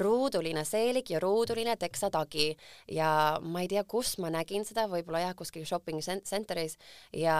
ruuduline 0.00 0.64
seelik 0.64 1.10
ja 1.12 1.20
ruuduline 1.20 1.76
teksatagi 1.76 2.52
ja 2.96 3.38
ma 3.42 3.64
ei 3.64 3.68
tea, 3.72 3.84
kus 3.84 4.16
ma 4.22 4.32
nägin 4.32 4.64
seda, 4.68 4.88
võib-olla 4.90 5.26
jah, 5.26 5.34
kuskil 5.36 5.66
shopping 5.68 6.00
center'is. 6.00 6.78
Ja, 7.12 7.36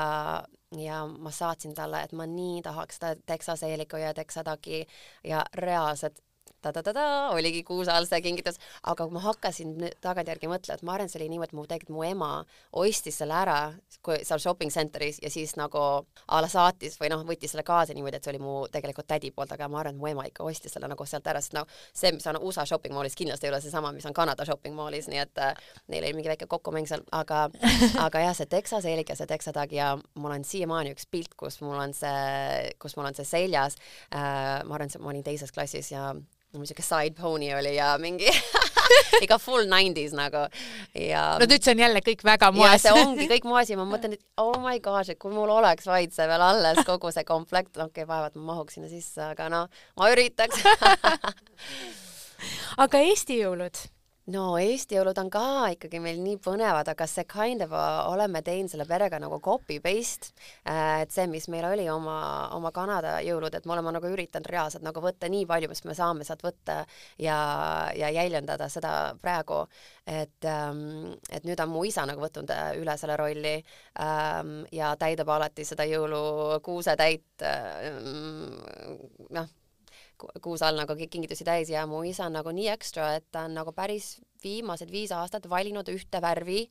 ja 0.79 1.07
ma 1.07 1.31
saatsin 1.31 1.75
talle, 1.75 2.03
et 2.03 2.13
ma 2.13 2.27
nii 2.27 2.63
tahaks 2.63 3.01
seda 3.01 3.15
teksaseeliku 3.27 3.97
ja 3.97 4.15
teksatagi 4.15 4.87
ja 5.25 5.45
reaalselt 5.55 6.21
ta-ta-ta-ta, 6.63 7.07
oligi 7.37 7.63
kuusaal 7.67 8.07
see 8.09 8.23
kingitus, 8.25 8.61
aga 8.83 9.07
kui 9.07 9.17
ma 9.17 9.23
hakkasin 9.27 9.75
tagantjärgi 10.05 10.51
mõtlema, 10.51 10.79
et 10.79 10.87
ma 10.87 10.97
arvan, 10.97 11.11
see 11.13 11.21
oli 11.21 11.31
niimoodi, 11.33 11.53
et 11.53 11.59
mu 11.59 11.67
tegelikult 11.67 11.97
mu 11.97 12.05
ema 12.07 12.31
ostis 12.83 13.19
selle 13.21 13.37
ära 13.37 13.59
kui 14.03 14.23
seal 14.27 14.41
shopping 14.43 14.73
center'is 14.73 15.21
ja 15.23 15.31
siis 15.31 15.55
nagu 15.59 15.81
a 15.83 16.41
la 16.43 16.51
saatis 16.51 16.99
või 17.01 17.13
noh, 17.13 17.25
võttis 17.27 17.55
selle 17.55 17.65
kaasa 17.67 17.95
niimoodi, 17.95 18.19
et 18.19 18.27
see 18.27 18.35
oli 18.35 18.43
mu 18.43 18.55
tegelikult 18.73 19.09
tädi 19.11 19.31
poolt, 19.35 19.53
aga 19.55 19.69
ma 19.71 19.83
arvan, 19.83 19.97
et 19.97 20.03
mu 20.03 20.11
ema 20.11 20.27
ikka 20.29 20.47
ostis 20.47 20.75
selle 20.75 20.91
nagu 20.91 21.07
sealt 21.07 21.29
ära, 21.31 21.43
sest 21.43 21.57
noh, 21.57 21.69
see, 21.93 22.13
mis 22.17 22.27
on 22.31 22.41
USA 22.43 22.67
shopping 22.69 22.95
mallis, 22.97 23.17
kindlasti 23.19 23.49
ei 23.49 23.53
ole 23.53 23.61
seesama, 23.65 23.93
mis 23.95 24.07
on 24.09 24.17
Kanada 24.17 24.47
shopping 24.49 24.77
mallis, 24.79 25.09
nii 25.11 25.23
et 25.23 25.43
äh, 25.43 25.55
neil 25.93 26.07
oli 26.07 26.17
mingi 26.19 26.33
väike 26.33 26.49
kokkumäng 26.51 26.89
seal, 26.91 27.05
aga 27.15 27.45
aga 28.07 28.27
jah, 28.27 28.37
see 28.37 28.51
Texas 28.51 28.87
eelik 28.89 29.13
ja 29.13 29.19
see 29.19 29.31
Texatag 29.31 29.75
ja 29.77 29.93
mul 30.15 30.35
on 30.35 30.47
siiamaani 30.47 30.95
üks 30.97 31.09
pilt, 31.11 31.37
kus 31.39 31.61
mul 31.65 31.79
on 31.79 31.95
see, 31.97 32.73
kus 32.83 32.97
mul 32.99 33.09
on 33.09 33.19
see 33.19 33.29
seljas. 33.29 33.79
Äh,, 34.13 34.63
ma 34.67 34.79
arvan, 34.79 34.93
ma 35.01 35.13
olin 35.13 35.27
teises 35.27 35.53
klassis 35.55 35.93
ja 35.95 36.13
siuke 36.53 36.85
side 36.85 37.17
pony 37.17 37.49
oli 37.57 37.77
ja 37.77 37.95
mingi 38.01 38.29
ikka 39.25 39.39
full 39.41 39.65
nineties 39.71 40.13
nagu 40.17 40.45
ja. 40.93 41.23
no 41.41 41.49
nüüd 41.49 41.65
see 41.65 41.73
on 41.73 41.81
jälle 41.81 42.03
kõik 42.05 42.25
väga 42.29 42.51
moes. 42.53 42.85
see 42.85 42.93
ongi 42.93 43.29
kõik 43.31 43.47
moes 43.49 43.73
ja 43.73 43.79
ma 43.81 43.87
mõtlen, 43.89 44.19
et 44.19 44.43
oh 44.43 44.59
my 44.61 44.77
gosh, 44.85 45.15
et 45.15 45.21
kui 45.23 45.33
mul 45.33 45.51
oleks 45.53 45.89
vaid 45.89 46.13
see 46.13 46.29
veel 46.29 46.45
alles, 46.45 46.83
kogu 46.89 47.13
see 47.15 47.25
komplekt, 47.29 47.73
okei 47.77 48.05
okay,, 48.05 48.09
vaevalt 48.09 48.37
ma 48.37 48.53
mahuks 48.53 48.77
sinna 48.77 48.93
sisse, 48.93 49.33
aga 49.33 49.49
noh, 49.53 49.83
ma 49.97 50.13
üritaks 50.13 50.61
aga 52.85 53.03
Eesti 53.09 53.41
jõulud 53.41 53.81
no 54.31 54.43
Eesti 54.61 54.95
jõulud 54.95 55.19
on 55.19 55.31
ka 55.33 55.45
ikkagi 55.75 55.99
meil 56.03 56.21
nii 56.23 56.37
põnevad, 56.43 56.87
aga 56.93 57.07
see 57.11 57.25
kind 57.31 57.65
of 57.65 57.73
oleme 57.75 58.43
teinud 58.47 58.71
selle 58.71 58.87
perega 58.87 59.19
nagu 59.23 59.41
copy 59.43 59.81
paste, 59.83 60.31
äh, 60.69 61.03
et 61.03 61.15
see, 61.15 61.27
mis 61.31 61.49
meil 61.51 61.67
oli 61.67 61.89
oma, 61.91 62.49
oma 62.55 62.71
Kanada 62.75 63.17
jõulud, 63.25 63.55
et 63.55 63.67
me 63.67 63.75
oleme 63.75 63.95
nagu 63.97 64.13
üritanud 64.13 64.47
reaalselt 64.53 64.87
nagu 64.87 65.03
võtta 65.03 65.31
nii 65.33 65.47
palju, 65.51 65.71
mis 65.73 65.83
me 65.89 65.97
saame 65.99 66.27
sealt 66.29 66.45
võtta 66.47 66.83
ja, 67.19 67.39
ja 67.99 68.13
jäljendada 68.15 68.69
seda 68.73 68.93
praegu, 69.23 69.65
et 70.07 70.47
ähm, 70.47 71.17
et 71.31 71.47
nüüd 71.49 71.61
on 71.63 71.73
mu 71.73 71.83
isa 71.89 72.07
nagu 72.07 72.23
võtnud 72.23 72.51
äh, 72.55 72.77
üle 72.79 72.95
selle 73.01 73.17
rolli 73.19 73.57
ähm, 74.03 74.63
ja 74.75 74.95
täidab 75.01 75.35
alati 75.35 75.67
seda 75.67 75.87
jõulukuusetäit 75.89 77.47
ähm, 77.49 78.63
noh, 79.35 79.51
kuus 80.43 80.63
all 80.63 80.79
nagu 80.79 80.97
kingitusi 80.97 81.45
täis 81.47 81.71
ja 81.73 81.87
mu 81.87 82.03
isa 82.09 82.27
on 82.29 82.39
nagu 82.39 82.53
nii 82.55 82.69
ekstra, 82.73 83.15
et 83.19 83.27
ta 83.31 83.47
on 83.49 83.57
nagu 83.59 83.73
päris 83.77 84.17
viimased 84.43 84.91
viis 84.91 85.13
aastat 85.15 85.47
valinud 85.51 85.87
ühte 85.93 86.21
värvi 86.23 86.65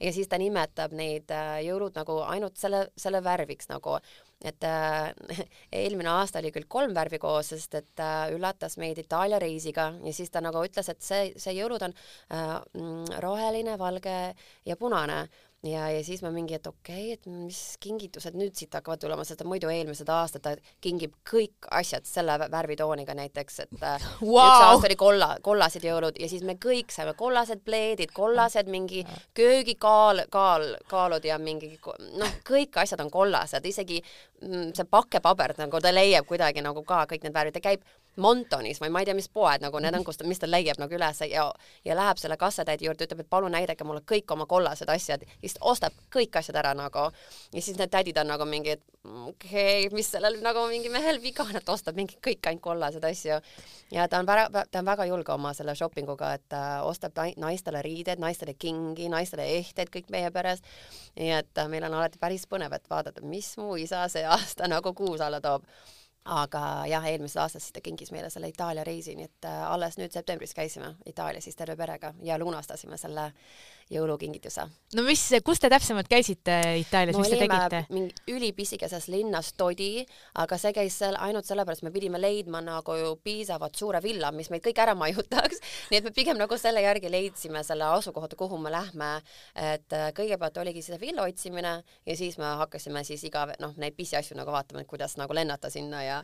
ja 0.00 0.12
siis 0.14 0.28
ta 0.28 0.38
nimetab 0.40 0.94
neid 0.96 1.30
äh, 1.34 1.58
jõulud 1.66 1.96
nagu 1.98 2.20
ainult 2.24 2.56
selle, 2.60 2.86
selle 2.96 3.20
värviks 3.24 3.68
nagu. 3.68 3.98
et 4.44 4.64
äh, 4.64 5.12
eelmine 5.82 6.08
aasta 6.08 6.38
oli 6.38 6.52
küll 6.54 6.68
kolm 6.70 6.94
värvi 6.94 7.18
koos, 7.18 7.52
sest 7.52 7.74
et 7.74 8.00
äh, 8.00 8.30
üllatas 8.34 8.78
meid 8.78 8.98
Itaalia 9.02 9.38
reisiga 9.42 9.90
ja 10.04 10.12
siis 10.14 10.30
ta 10.30 10.40
nagu 10.40 10.62
ütles, 10.64 10.88
et 10.88 11.02
see, 11.02 11.32
see 11.36 11.56
jõulud 11.58 11.84
on 11.88 11.94
äh, 12.32 12.54
mm, 12.78 13.18
roheline, 13.24 13.78
valge 13.78 14.18
ja 14.64 14.76
punane 14.76 15.26
ja, 15.66 15.88
ja 15.90 16.02
siis 16.04 16.22
ma 16.22 16.30
mingi, 16.30 16.54
et 16.54 16.66
okei 16.66 17.12
okay,, 17.12 17.16
et 17.16 17.26
mis 17.26 17.58
kingitused 17.82 18.36
nüüd 18.38 18.54
siit 18.58 18.74
hakkavad 18.78 19.00
tulema, 19.02 19.24
sest 19.26 19.42
muidu 19.48 19.70
eelmised 19.72 20.08
aastad 20.12 20.44
ta 20.44 20.52
kingib 20.84 21.16
kõik 21.26 21.68
asjad 21.74 22.06
selle 22.06 22.36
värvitooniga 22.38 23.16
näiteks, 23.18 23.60
et 23.66 23.74
wow. 23.74 23.88
Äh, 23.90 24.06
üks 24.22 24.66
aasta 24.68 24.90
oli 24.90 24.98
kolla, 25.00 25.30
kollased 25.42 25.84
jõulud 25.84 26.20
ja 26.22 26.30
siis 26.30 26.44
me 26.46 26.54
kõik 26.62 26.94
saime 26.94 27.16
kollased 27.18 27.64
pleedid, 27.66 28.14
kollased 28.14 28.70
mingi 28.70 29.04
köögikaal, 29.38 30.24
kaal, 30.30 30.68
kaalud 30.90 31.26
ja 31.26 31.40
mingi 31.42 31.74
noh, 32.22 32.36
kõik 32.46 32.78
asjad 32.84 33.02
on 33.02 33.10
kollased, 33.10 33.66
isegi 33.66 33.98
mm, 33.98 34.70
see 34.78 34.86
pakepaber 34.90 35.56
nagu 35.58 35.82
ta 35.82 35.94
leiab 35.94 36.28
kuidagi 36.28 36.62
nagu 36.62 36.86
ka 36.86 37.04
kõik 37.10 37.26
need 37.26 37.34
värvid, 37.34 37.58
ta 37.58 37.66
käib 37.70 37.82
Montonis 38.18 38.80
või 38.82 38.90
ma 38.92 39.02
ei 39.02 39.06
tea, 39.08 39.14
mis 39.14 39.28
poed 39.32 39.62
nagu 39.62 39.80
need 39.82 39.94
on, 39.94 40.04
kus 40.06 40.18
ta, 40.18 40.26
mis 40.28 40.40
ta 40.42 40.48
leiab 40.50 40.80
nagu 40.80 40.94
üles 40.94 41.22
ja, 41.30 41.44
ja 41.84 41.96
läheb 41.96 42.18
selle 42.18 42.36
kassatäidi 42.40 42.88
juurde, 42.88 43.06
ütleb, 43.06 43.22
et 43.22 43.30
palun 43.30 43.54
näidake 43.54 43.86
mulle 43.86 44.02
kõik 44.08 44.30
oma 44.34 44.46
kollased 44.50 44.90
asjad 44.90 45.22
ja 45.22 45.34
siis 45.40 45.58
ostab 45.60 45.96
kõik 46.14 46.38
asjad 46.40 46.58
ära 46.58 46.74
nagu. 46.74 47.08
ja 47.54 47.62
siis 47.62 47.78
need 47.78 47.92
tädid 47.92 48.18
on 48.18 48.30
nagu 48.32 48.46
mingid, 48.48 48.82
okei 49.04 49.86
okay,, 49.86 49.90
mis 49.94 50.10
sellel 50.10 50.40
nagu 50.42 50.66
mingi 50.70 50.90
mehel 50.92 51.22
viga 51.22 51.46
on, 51.46 51.56
et 51.60 51.68
ostab 51.68 51.96
mingi 51.98 52.18
kõik 52.24 52.50
ainult 52.50 52.64
kollased 52.64 53.04
asju. 53.04 53.40
ja 53.94 54.08
ta 54.08 54.18
on 54.18 54.26
väga, 54.26 54.64
ta 54.70 54.82
on 54.82 54.90
väga 54.90 55.06
julge 55.10 55.32
oma 55.32 55.52
selle 55.54 55.74
shopping 55.78 56.10
uga, 56.10 56.32
et 56.34 56.48
ta 56.48 56.62
ostab 56.88 57.18
naistele 57.36 57.82
riided, 57.82 58.18
naistele 58.18 58.54
kingi, 58.54 59.08
naistele 59.08 59.46
ehteid 59.58 59.94
kõik 59.94 60.10
meie 60.10 60.30
peres. 60.30 60.64
nii 61.16 61.30
et 61.38 61.62
meil 61.68 61.86
on 61.86 62.00
alati 62.00 62.18
päris 62.18 62.46
põnev, 62.50 62.74
et 62.74 62.90
vaadata, 62.90 63.22
mis 63.22 63.54
mu 63.58 63.76
isa 63.76 64.08
see 64.08 64.24
aasta 64.26 64.68
nagu 64.68 64.94
kuus 64.94 65.20
alla 65.20 65.40
toob 65.40 65.64
aga 66.28 66.62
jah, 66.90 67.04
eelmisest 67.08 67.40
aastast 67.42 67.68
siis 67.68 67.76
ta 67.76 67.82
kinkis 67.84 68.12
meile 68.12 68.30
selle 68.30 68.50
Itaalia 68.52 68.84
reisi, 68.86 69.16
nii 69.16 69.28
et 69.28 69.48
äh, 69.48 69.64
alles 69.72 69.98
nüüd 70.00 70.12
septembris 70.14 70.54
käisime 70.56 70.94
Itaalias 71.08 71.48
siis 71.48 71.56
terve 71.56 71.76
perega 71.76 72.12
ja 72.24 72.38
lunastasime 72.40 72.98
selle 73.00 73.30
jõulukingituse. 73.92 74.64
no 74.96 75.02
mis, 75.06 75.22
kus 75.44 75.60
te 75.62 75.70
täpsemalt 75.72 76.08
käisite 76.10 76.54
Itaalias 76.82 77.16
no,, 77.16 77.22
mis 77.24 77.32
te 77.32 77.38
tegite? 77.40 77.80
mingi 77.92 78.34
ülipisikeses 78.34 79.08
linnas 79.12 79.54
Todi, 79.56 80.04
aga 80.42 80.58
see 80.60 80.74
käis 80.76 80.98
seal 81.00 81.16
ainult 81.24 81.48
sellepärast, 81.48 81.84
me 81.86 81.92
pidime 81.94 82.20
leidma 82.20 82.60
nagu 82.64 82.96
piisavalt 83.24 83.78
suure 83.80 84.02
villa, 84.04 84.30
mis 84.34 84.50
meid 84.52 84.64
kõik 84.64 84.82
ära 84.84 84.94
majutaks. 84.98 85.62
nii 85.90 86.00
et 86.00 86.08
me 86.08 86.12
pigem 86.14 86.38
nagu 86.40 86.58
selle 86.60 86.82
järgi 86.84 87.10
leidsime 87.12 87.62
selle 87.64 87.88
asukohta, 87.96 88.36
kuhu 88.36 88.58
me 88.60 88.72
lähme. 88.74 89.10
et 89.54 89.96
äh, 89.96 90.10
kõigepealt 90.16 90.60
oligi 90.60 90.84
seda 90.84 91.00
villa 91.00 91.24
otsimine 91.24 91.78
ja 92.06 92.16
siis 92.16 92.36
me 92.38 92.52
hakkasime 92.60 93.04
siis 93.08 93.24
iga 93.24 93.46
noh, 93.62 93.72
neid 93.80 93.96
pisiasju 93.96 94.36
nagu 94.36 94.52
vaatama, 94.52 94.84
et 94.84 94.90
kuidas 94.90 95.16
nagu 95.16 95.34
lennata 95.34 95.70
sinna 95.72 96.02
ja 96.04 96.17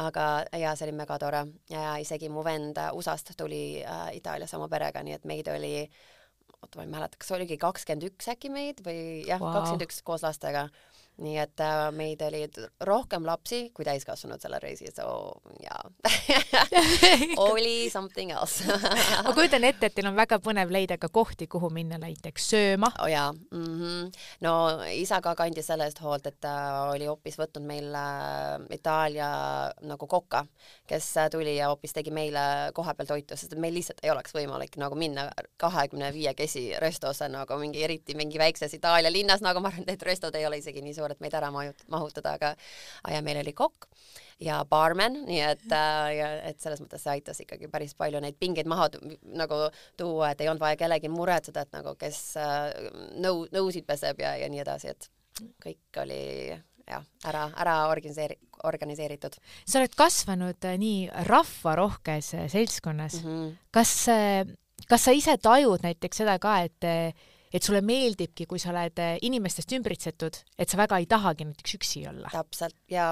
aga 0.00 0.26
ja 0.60 0.74
see 0.76 0.88
oli 0.88 0.96
megatore 1.00 1.44
ja 1.70 1.96
isegi 2.02 2.30
mu 2.32 2.44
vend 2.46 2.78
USA-st 2.92 3.34
tuli 3.38 3.82
äh, 3.82 4.08
Itaaliasse 4.20 4.58
oma 4.58 4.68
perega, 4.72 5.02
nii 5.06 5.18
et 5.18 5.28
meid 5.28 5.48
oli 5.52 5.74
oota, 6.60 6.76
ma 6.78 6.84
ei 6.84 6.92
mäleta, 6.92 7.18
kas 7.20 7.32
oligi 7.36 7.58
kakskümmend 7.60 8.08
üks 8.10 8.30
äkki 8.32 8.52
meid 8.52 8.82
või 8.86 9.24
jah 9.28 9.40
kakskümmend 9.40 9.86
üks 9.88 10.02
koos 10.06 10.24
lastega 10.26 10.68
nii 11.20 11.36
et 11.42 11.60
äh, 11.60 11.90
meid 11.94 12.22
oli 12.24 12.42
rohkem 12.86 13.26
lapsi 13.28 13.60
kui 13.76 13.84
täiskasvanud 13.84 14.40
sellel 14.42 14.62
reisil, 14.62 14.92
so 14.94 15.40
jaa 15.60 15.82
oli 17.50 17.90
something 17.92 18.32
else 18.32 18.64
ma 19.26 19.34
kujutan 19.36 19.64
ette, 19.68 19.90
et 19.90 19.96
teil 19.96 20.08
on 20.10 20.16
väga 20.16 20.40
põnev 20.42 20.72
leida 20.72 20.96
ka 21.00 21.10
kohti, 21.12 21.48
kuhu 21.50 21.70
minna 21.74 21.98
näiteks 22.00 22.48
sööma. 22.54 22.92
oh 23.02 23.10
jaa 23.10 23.32
mm, 23.32 23.66
-hmm. 23.80 24.10
no 24.46 24.54
isa 24.94 25.20
ka 25.20 25.34
kandis 25.38 25.68
selle 25.70 25.88
eest 25.88 26.00
hoolt, 26.02 26.26
et 26.26 26.40
ta 26.40 26.54
oli 26.90 27.06
hoopis 27.10 27.38
võtnud 27.40 27.66
meil 27.66 27.94
äh, 27.94 28.56
Itaalia 28.74 29.30
nagu 29.82 30.06
koka, 30.06 30.44
kes 30.86 31.10
äh, 31.16 31.30
tuli 31.30 31.56
ja 31.56 31.68
hoopis 31.68 31.92
tegi 31.92 32.10
meile 32.10 32.72
kohapeal 32.74 33.06
toitu, 33.06 33.36
sest 33.36 33.54
meil 33.56 33.74
lihtsalt 33.74 34.00
ei 34.02 34.10
oleks 34.10 34.34
võimalik 34.34 34.76
nagu 34.80 34.96
minna 34.96 35.28
kahekümne 35.60 36.12
viiekesi 36.14 36.74
restosse 36.80 37.28
nagu 37.28 37.58
mingi 37.60 37.84
eriti 37.84 38.14
mingi 38.14 38.38
väikses 38.38 38.74
Itaalia 38.74 39.12
linnas, 39.12 39.44
nagu 39.44 39.60
ma 39.60 39.68
arvan, 39.68 39.84
et 39.86 40.02
restod 40.02 40.34
ei 40.34 40.46
ole 40.46 40.58
isegi 40.60 40.82
nii 40.82 40.94
suured 40.94 41.09
suured 41.10 41.22
meid 41.24 41.34
ära 41.34 41.50
mahutada, 41.50 42.36
aga 42.38 42.54
ja 43.10 43.22
meil 43.22 43.40
oli 43.42 43.52
kokk 43.56 43.88
ja 44.40 44.62
baarmen, 44.64 45.24
nii 45.26 45.40
et 45.44 45.66
äh, 45.72 46.14
ja 46.16 46.28
et 46.48 46.60
selles 46.62 46.80
mõttes 46.80 47.02
see 47.04 47.12
aitas 47.18 47.42
ikkagi 47.42 47.68
päris 47.68 47.94
palju 47.94 48.22
neid 48.22 48.38
pingeid 48.40 48.68
maha 48.70 48.88
nagu 49.36 49.66
tuua, 50.00 50.30
et 50.30 50.40
ei 50.40 50.48
olnud 50.48 50.62
vaja 50.62 50.78
kellelgi 50.80 51.10
muretseda, 51.12 51.66
et 51.66 51.76
nagu 51.76 51.94
kes 52.00 52.20
äh, 52.40 52.70
nõu, 53.20 53.44
nõusid 53.52 53.86
peseb 53.88 54.22
ja, 54.22 54.36
ja 54.40 54.48
nii 54.48 54.62
edasi, 54.64 54.94
et 54.94 55.10
kõik 55.60 56.00
oli 56.00 56.22
jah, 56.88 57.04
ära, 57.28 57.50
ära 57.60 57.76
organiseeri-, 57.90 58.38
organiseeritud. 58.64 59.36
sa 59.66 59.80
oled 59.82 59.94
kasvanud 59.98 60.68
äh, 60.68 60.78
nii 60.80 61.10
rahvarohkes 61.28 62.34
äh, 62.34 62.48
seltskonnas 62.48 63.20
mm. 63.20 63.28
-hmm. 63.28 63.52
kas, 63.70 63.92
äh, 64.08 64.46
kas 64.88 65.04
sa 65.04 65.12
ise 65.12 65.36
tajud 65.36 65.84
näiteks 65.84 66.24
seda 66.24 66.38
ka, 66.38 66.60
et 66.64 66.88
et 67.50 67.66
sulle 67.66 67.80
meeldibki, 67.82 68.46
kui 68.46 68.60
sa 68.62 68.70
oled 68.70 69.00
eh, 69.02 69.16
inimestest 69.26 69.72
ümbritsetud, 69.74 70.36
et 70.58 70.70
sa 70.70 70.78
väga 70.78 71.00
ei 71.02 71.08
tahagi 71.10 71.48
näiteks 71.48 71.76
üksi 71.80 72.04
olla. 72.10 72.30
täpselt 72.30 72.76
ja 72.90 73.10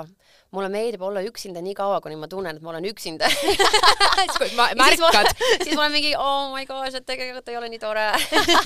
mulle 0.55 0.69
meeldib 0.73 1.03
olla 1.03 1.23
üksinda 1.27 1.63
nii 1.65 1.75
kaua, 1.79 2.01
kuni 2.05 2.19
ma 2.21 2.29
tunnen, 2.31 2.57
et 2.57 2.63
ma 2.63 2.71
olen 2.73 2.87
üksinda 2.91 3.31
siis 3.35 4.39
kui 4.39 4.51
ma 4.59 4.69
märkad 4.79 5.33
siis 5.65 5.75
ma 5.75 5.87
olen 5.87 5.97
mingi 5.97 6.15
oh 6.17 6.53
my 6.55 6.65
gosh, 6.71 6.95
et 7.01 7.09
tegelikult 7.09 7.51
ei 7.51 7.59
ole 7.59 7.73
nii 7.73 7.83
tore 7.83 8.07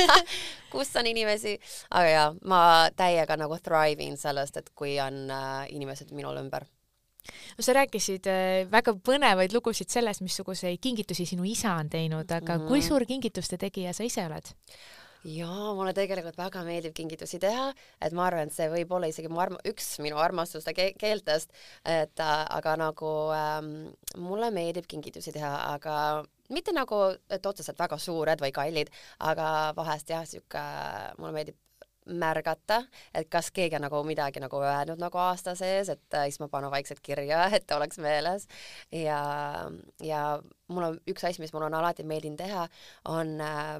kus 0.75 0.93
on 1.01 1.09
inimesi, 1.09 1.57
aga 1.91 2.13
jaa, 2.13 2.29
ma 2.49 2.63
täiega 2.97 3.39
nagu 3.41 3.57
thrive 3.65 4.05
in 4.05 4.21
sellest, 4.21 4.61
et 4.61 4.71
kui 4.77 4.99
on 5.01 5.25
äh, 5.33 5.67
inimesed 5.73 6.13
minul 6.13 6.37
ümber 6.45 6.69
no 7.57 7.65
sa 7.65 7.75
rääkisid 7.77 8.27
äh, 8.29 8.65
väga 8.71 8.95
põnevaid 9.07 9.55
lugusid 9.57 9.93
sellest, 9.93 10.25
missuguseid 10.25 10.81
kingitusi 10.83 11.27
sinu 11.29 11.47
isa 11.49 11.77
on 11.81 11.89
teinud, 11.89 12.29
aga 12.29 12.59
mm 12.59 12.65
-hmm. 12.65 12.69
kui 12.69 12.83
suur 12.83 13.07
kingituste 13.07 13.57
tegija 13.57 13.93
sa 13.93 14.05
ise 14.05 14.27
oled? 14.27 14.53
Jaa, 15.29 15.73
mulle 15.77 15.93
tegelikult 15.97 16.37
väga 16.39 16.63
meeldib 16.67 16.95
kingitusi 16.97 17.39
teha, 17.43 17.71
et 18.03 18.15
ma 18.17 18.27
arvan, 18.27 18.51
et 18.51 18.57
see 18.57 18.69
võib 18.73 18.93
olla 18.97 19.11
isegi 19.11 19.31
mu 19.33 19.43
arm-, 19.43 19.61
üks 19.69 19.95
minu 20.03 20.19
armastuste 20.23 20.75
ke 20.77 20.93
keeltest, 20.99 21.55
et 21.87 22.23
äh, 22.23 22.37
aga 22.59 22.77
nagu 22.81 23.13
ähm, 23.37 23.73
mulle 24.19 24.51
meeldib 24.55 24.89
kingitusi 24.91 25.35
teha, 25.35 25.53
aga 25.77 25.97
mitte 26.53 26.75
nagu, 26.75 27.03
et 27.33 27.47
otseselt 27.47 27.79
väga 27.81 27.99
suured 28.03 28.43
või 28.43 28.53
kallid, 28.55 28.93
aga 29.31 29.49
vahest 29.79 30.11
jah, 30.11 30.27
sihuke, 30.29 30.65
mulle 31.21 31.37
meeldib 31.39 31.61
märgata, 32.07 32.81
et 33.15 33.29
kas 33.31 33.53
keegi 33.55 33.77
on 33.79 33.85
nagu 33.87 34.01
midagi 34.07 34.41
nagu 34.43 34.59
öelnud 34.59 34.99
nagu 34.99 35.21
aasta 35.23 35.55
sees, 35.59 35.91
et 35.93 36.17
äh, 36.19 36.27
siis 36.27 36.41
ma 36.43 36.49
panen 36.51 36.73
vaikselt 36.73 37.01
kirja, 37.05 37.45
et 37.57 37.71
oleks 37.71 38.01
meeles. 38.03 38.49
ja, 38.91 39.23
ja 40.03 40.23
mul 40.69 40.89
on 40.91 40.99
üks 41.07 41.25
asi, 41.29 41.43
mis 41.43 41.53
mul 41.55 41.69
on 41.69 41.79
alati 41.79 42.03
meeldinud 42.03 42.43
teha, 42.43 42.67
on 43.13 43.37
äh, 43.41 43.77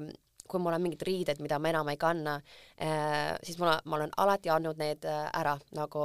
kui 0.49 0.61
mul 0.61 0.75
on 0.75 0.83
mingid 0.83 1.03
riided, 1.07 1.39
mida 1.43 1.57
ma 1.59 1.71
enam 1.71 1.89
ei 1.91 1.99
kanna, 1.99 2.35
eh, 2.77 3.33
siis 3.43 3.57
mul, 3.59 3.71
ma 3.85 3.97
olen 3.97 4.13
alati 4.23 4.51
andnud 4.53 4.79
need 4.79 5.05
eh, 5.07 5.21
ära 5.39 5.55
nagu 5.77 6.03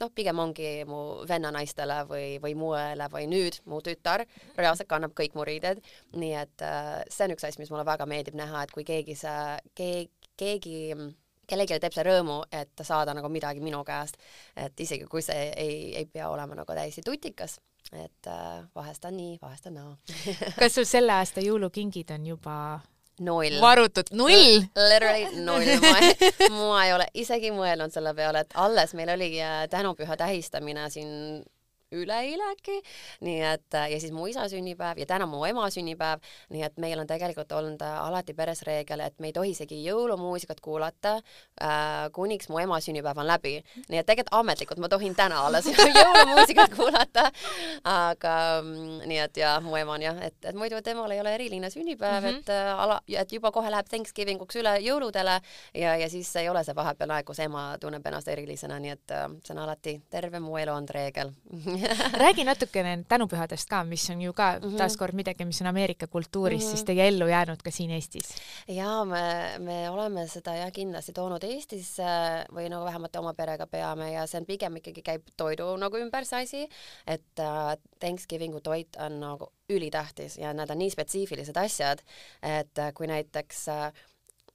noh, 0.00 0.12
pigem 0.14 0.40
ongi 0.40 0.70
mu 0.88 1.00
vennanaistele 1.28 2.00
või, 2.08 2.28
või 2.42 2.54
mu 2.58 2.72
õele 2.74 3.08
või 3.12 3.28
nüüd 3.30 3.60
mu 3.70 3.82
tütar 3.84 4.24
reaalselt 4.56 4.90
kannab 4.90 5.14
kõik 5.18 5.36
mu 5.36 5.44
riided. 5.46 5.82
nii 6.16 6.32
et 6.40 6.64
eh, 6.64 7.02
see 7.10 7.28
on 7.28 7.36
üks 7.36 7.44
asi, 7.46 7.60
mis 7.60 7.72
mulle 7.72 7.84
väga 7.86 8.06
meeldib 8.08 8.38
näha, 8.38 8.64
et 8.64 8.72
kui 8.74 8.86
keegi 8.88 9.18
see, 9.18 9.60
keegi, 9.74 10.10
keegi 10.40 10.78
kellelegi 11.44 11.76
teeb 11.76 11.92
see 11.92 12.06
rõõmu, 12.06 12.38
et 12.56 12.82
saada 12.88 13.12
nagu 13.12 13.28
midagi 13.28 13.60
minu 13.60 13.82
käest, 13.84 14.16
et 14.56 14.80
isegi 14.80 15.04
kui 15.10 15.22
see 15.22 15.50
ei, 15.52 15.76
ei 16.00 16.08
pea 16.08 16.30
olema 16.32 16.56
nagu 16.56 16.72
täiesti 16.72 17.04
tutikas, 17.04 17.58
et 17.92 18.32
vahest 18.74 19.04
on 19.04 19.16
nii, 19.20 19.36
vahest 19.42 19.68
on 19.68 19.76
naa 19.76 19.92
kas 20.56 20.80
sul 20.80 20.88
selle 20.88 21.12
aasta 21.12 21.44
jõulukingid 21.44 22.16
on 22.16 22.32
juba 22.32 22.56
null. 23.20 23.60
varutud, 23.60 24.10
null? 24.12 24.64
Literally 24.74 25.26
null, 25.44 25.66
ma 25.80 25.96
ei, 26.00 26.32
ma 26.50 26.84
ei 26.86 26.94
ole 26.96 27.08
isegi 27.14 27.52
mõelnud 27.54 27.94
selle 27.94 28.14
peale, 28.14 28.44
et 28.44 28.56
alles 28.58 28.94
meil 28.98 29.14
oli 29.14 29.30
äh, 29.42 29.64
tänupüha 29.70 30.16
tähistamine 30.20 30.88
siin 30.90 31.44
üleeile 31.94 32.50
äkki, 32.52 32.80
nii 33.24 33.40
et 33.52 33.78
ja 33.90 34.00
siis 34.00 34.12
mu 34.12 34.26
isa 34.30 34.48
sünnipäev 34.48 34.98
ja 34.98 35.06
täna 35.06 35.26
mu 35.30 35.44
ema 35.46 35.66
sünnipäev, 35.70 36.22
nii 36.54 36.62
et 36.66 36.78
meil 36.82 37.00
on 37.00 37.08
tegelikult 37.08 37.52
olnud 37.52 37.82
äh, 37.84 37.98
alati 38.06 38.34
peres 38.34 38.62
reegel, 38.66 39.00
et 39.04 39.18
me 39.20 39.30
ei 39.30 39.36
tohi 39.36 39.54
isegi 39.54 39.80
jõulumuusikat 39.84 40.60
kuulata 40.64 41.16
äh, 41.16 42.10
kuniks 42.14 42.48
mu 42.52 42.58
ema 42.62 42.80
sünnipäev 42.80 43.20
on 43.20 43.28
läbi. 43.28 43.56
nii 43.88 44.00
et 44.00 44.06
tegelikult 44.06 44.34
ametlikult 44.40 44.80
ma 44.82 44.88
tohin 44.88 45.14
täna 45.14 45.40
alles 45.46 45.68
jõulumuusikat 45.98 46.74
kuulata, 46.76 47.30
aga 47.84 48.34
mm, 48.62 49.04
nii 49.10 49.20
et 49.26 49.42
ja 49.42 49.56
mu 49.64 49.76
ema 49.76 49.96
on 49.98 50.06
jah, 50.06 50.20
et, 50.26 50.38
et 50.44 50.58
muidu 50.58 50.80
temal 50.82 51.10
ei 51.14 51.20
ole 51.20 51.34
eriline 51.34 51.70
sünnipäev 51.70 52.20
mm, 52.22 52.28
-hmm. 52.28 52.38
et 52.38 52.48
äh, 52.48 52.80
ala, 52.80 53.00
et 53.08 53.32
juba 53.32 53.52
kohe 53.52 53.70
läheb 53.70 53.88
Thanksgiving 53.88 54.42
uks 54.42 54.56
üle 54.60 54.76
jõuludele 54.80 55.40
ja, 55.74 55.96
ja 55.96 56.08
siis 56.10 56.34
ei 56.36 56.48
ole 56.48 56.64
see 56.64 56.74
vahepealne 56.74 57.14
aeg, 57.18 57.26
kus 57.26 57.38
ema 57.44 57.66
tunneb 57.80 58.06
ennast 58.06 58.28
erilisena, 58.28 58.78
nii 58.78 58.90
et 58.90 59.10
äh, 59.10 59.28
see 59.44 59.56
on 59.56 59.62
alati 59.64 59.98
terve 60.10 60.40
mu 60.40 60.56
elu 60.58 60.72
olnud 60.74 60.90
reegel 60.94 61.32
räägi 62.24 62.44
natukene 62.44 62.96
tänupühadest 63.08 63.68
ka, 63.68 63.84
mis 63.84 64.08
on 64.10 64.22
ju 64.22 64.32
ka 64.32 64.52
mm 64.58 64.68
-hmm. 64.68 64.78
taaskord 64.78 65.14
midagi, 65.14 65.44
mis 65.44 65.60
on 65.60 65.66
Ameerika 65.66 66.06
kultuuris 66.06 66.62
mm 66.62 66.66
-hmm. 66.66 66.70
siis 66.70 66.84
teie 66.84 67.08
ellu 67.08 67.28
jäänud 67.28 67.62
ka 67.62 67.70
siin 67.70 67.90
Eestis. 67.90 68.34
ja 68.68 69.04
me, 69.04 69.58
me 69.58 69.90
oleme 69.90 70.28
seda 70.28 70.54
jah 70.54 70.72
kindlasti 70.72 71.12
toonud 71.12 71.44
Eestisse 71.44 72.04
või 72.52 72.68
nagu 72.68 72.84
vähemalt 72.84 73.16
oma 73.16 73.34
perega 73.34 73.66
peame 73.66 74.12
ja 74.12 74.26
see 74.26 74.40
on 74.40 74.46
pigem 74.46 74.76
ikkagi 74.76 75.02
käib 75.02 75.22
toidu 75.36 75.76
nagu 75.76 75.96
ümber 75.96 76.24
see 76.24 76.42
asi, 76.42 76.68
et 77.06 77.38
äh, 77.38 77.76
Thanksgiving'u 78.00 78.60
toit 78.60 78.96
on 78.96 79.20
nagu 79.20 79.52
ülitähtis 79.68 80.38
ja 80.38 80.52
need 80.52 80.70
on 80.70 80.78
nii 80.78 80.90
spetsiifilised 80.90 81.56
asjad, 81.56 82.02
et 82.42 82.78
äh, 82.78 82.92
kui 82.94 83.06
näiteks 83.06 83.68
äh, 83.68 83.92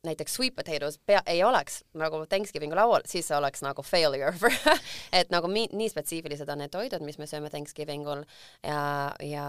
näiteks 0.04 0.34
sweet 0.34 0.56
potatoes 0.56 0.96
pea, 1.06 1.20
ei 1.26 1.44
oleks 1.44 1.82
nagu 2.00 2.22
Thanksgiving'u 2.30 2.76
laual, 2.76 3.04
siis 3.06 3.28
see 3.28 3.36
oleks 3.36 3.60
nagu 3.66 3.84
failure 3.84 4.32
et 5.20 5.32
nagu 5.34 5.50
mi, 5.52 5.66
nii 5.76 5.90
spetsiifilised 5.92 6.48
on 6.50 6.62
need 6.64 6.72
toidud, 6.72 7.04
mis 7.04 7.18
me 7.20 7.28
sööme 7.28 7.52
Thanksgiving'ul 7.52 8.22
ja, 8.64 8.84
ja, 9.28 9.48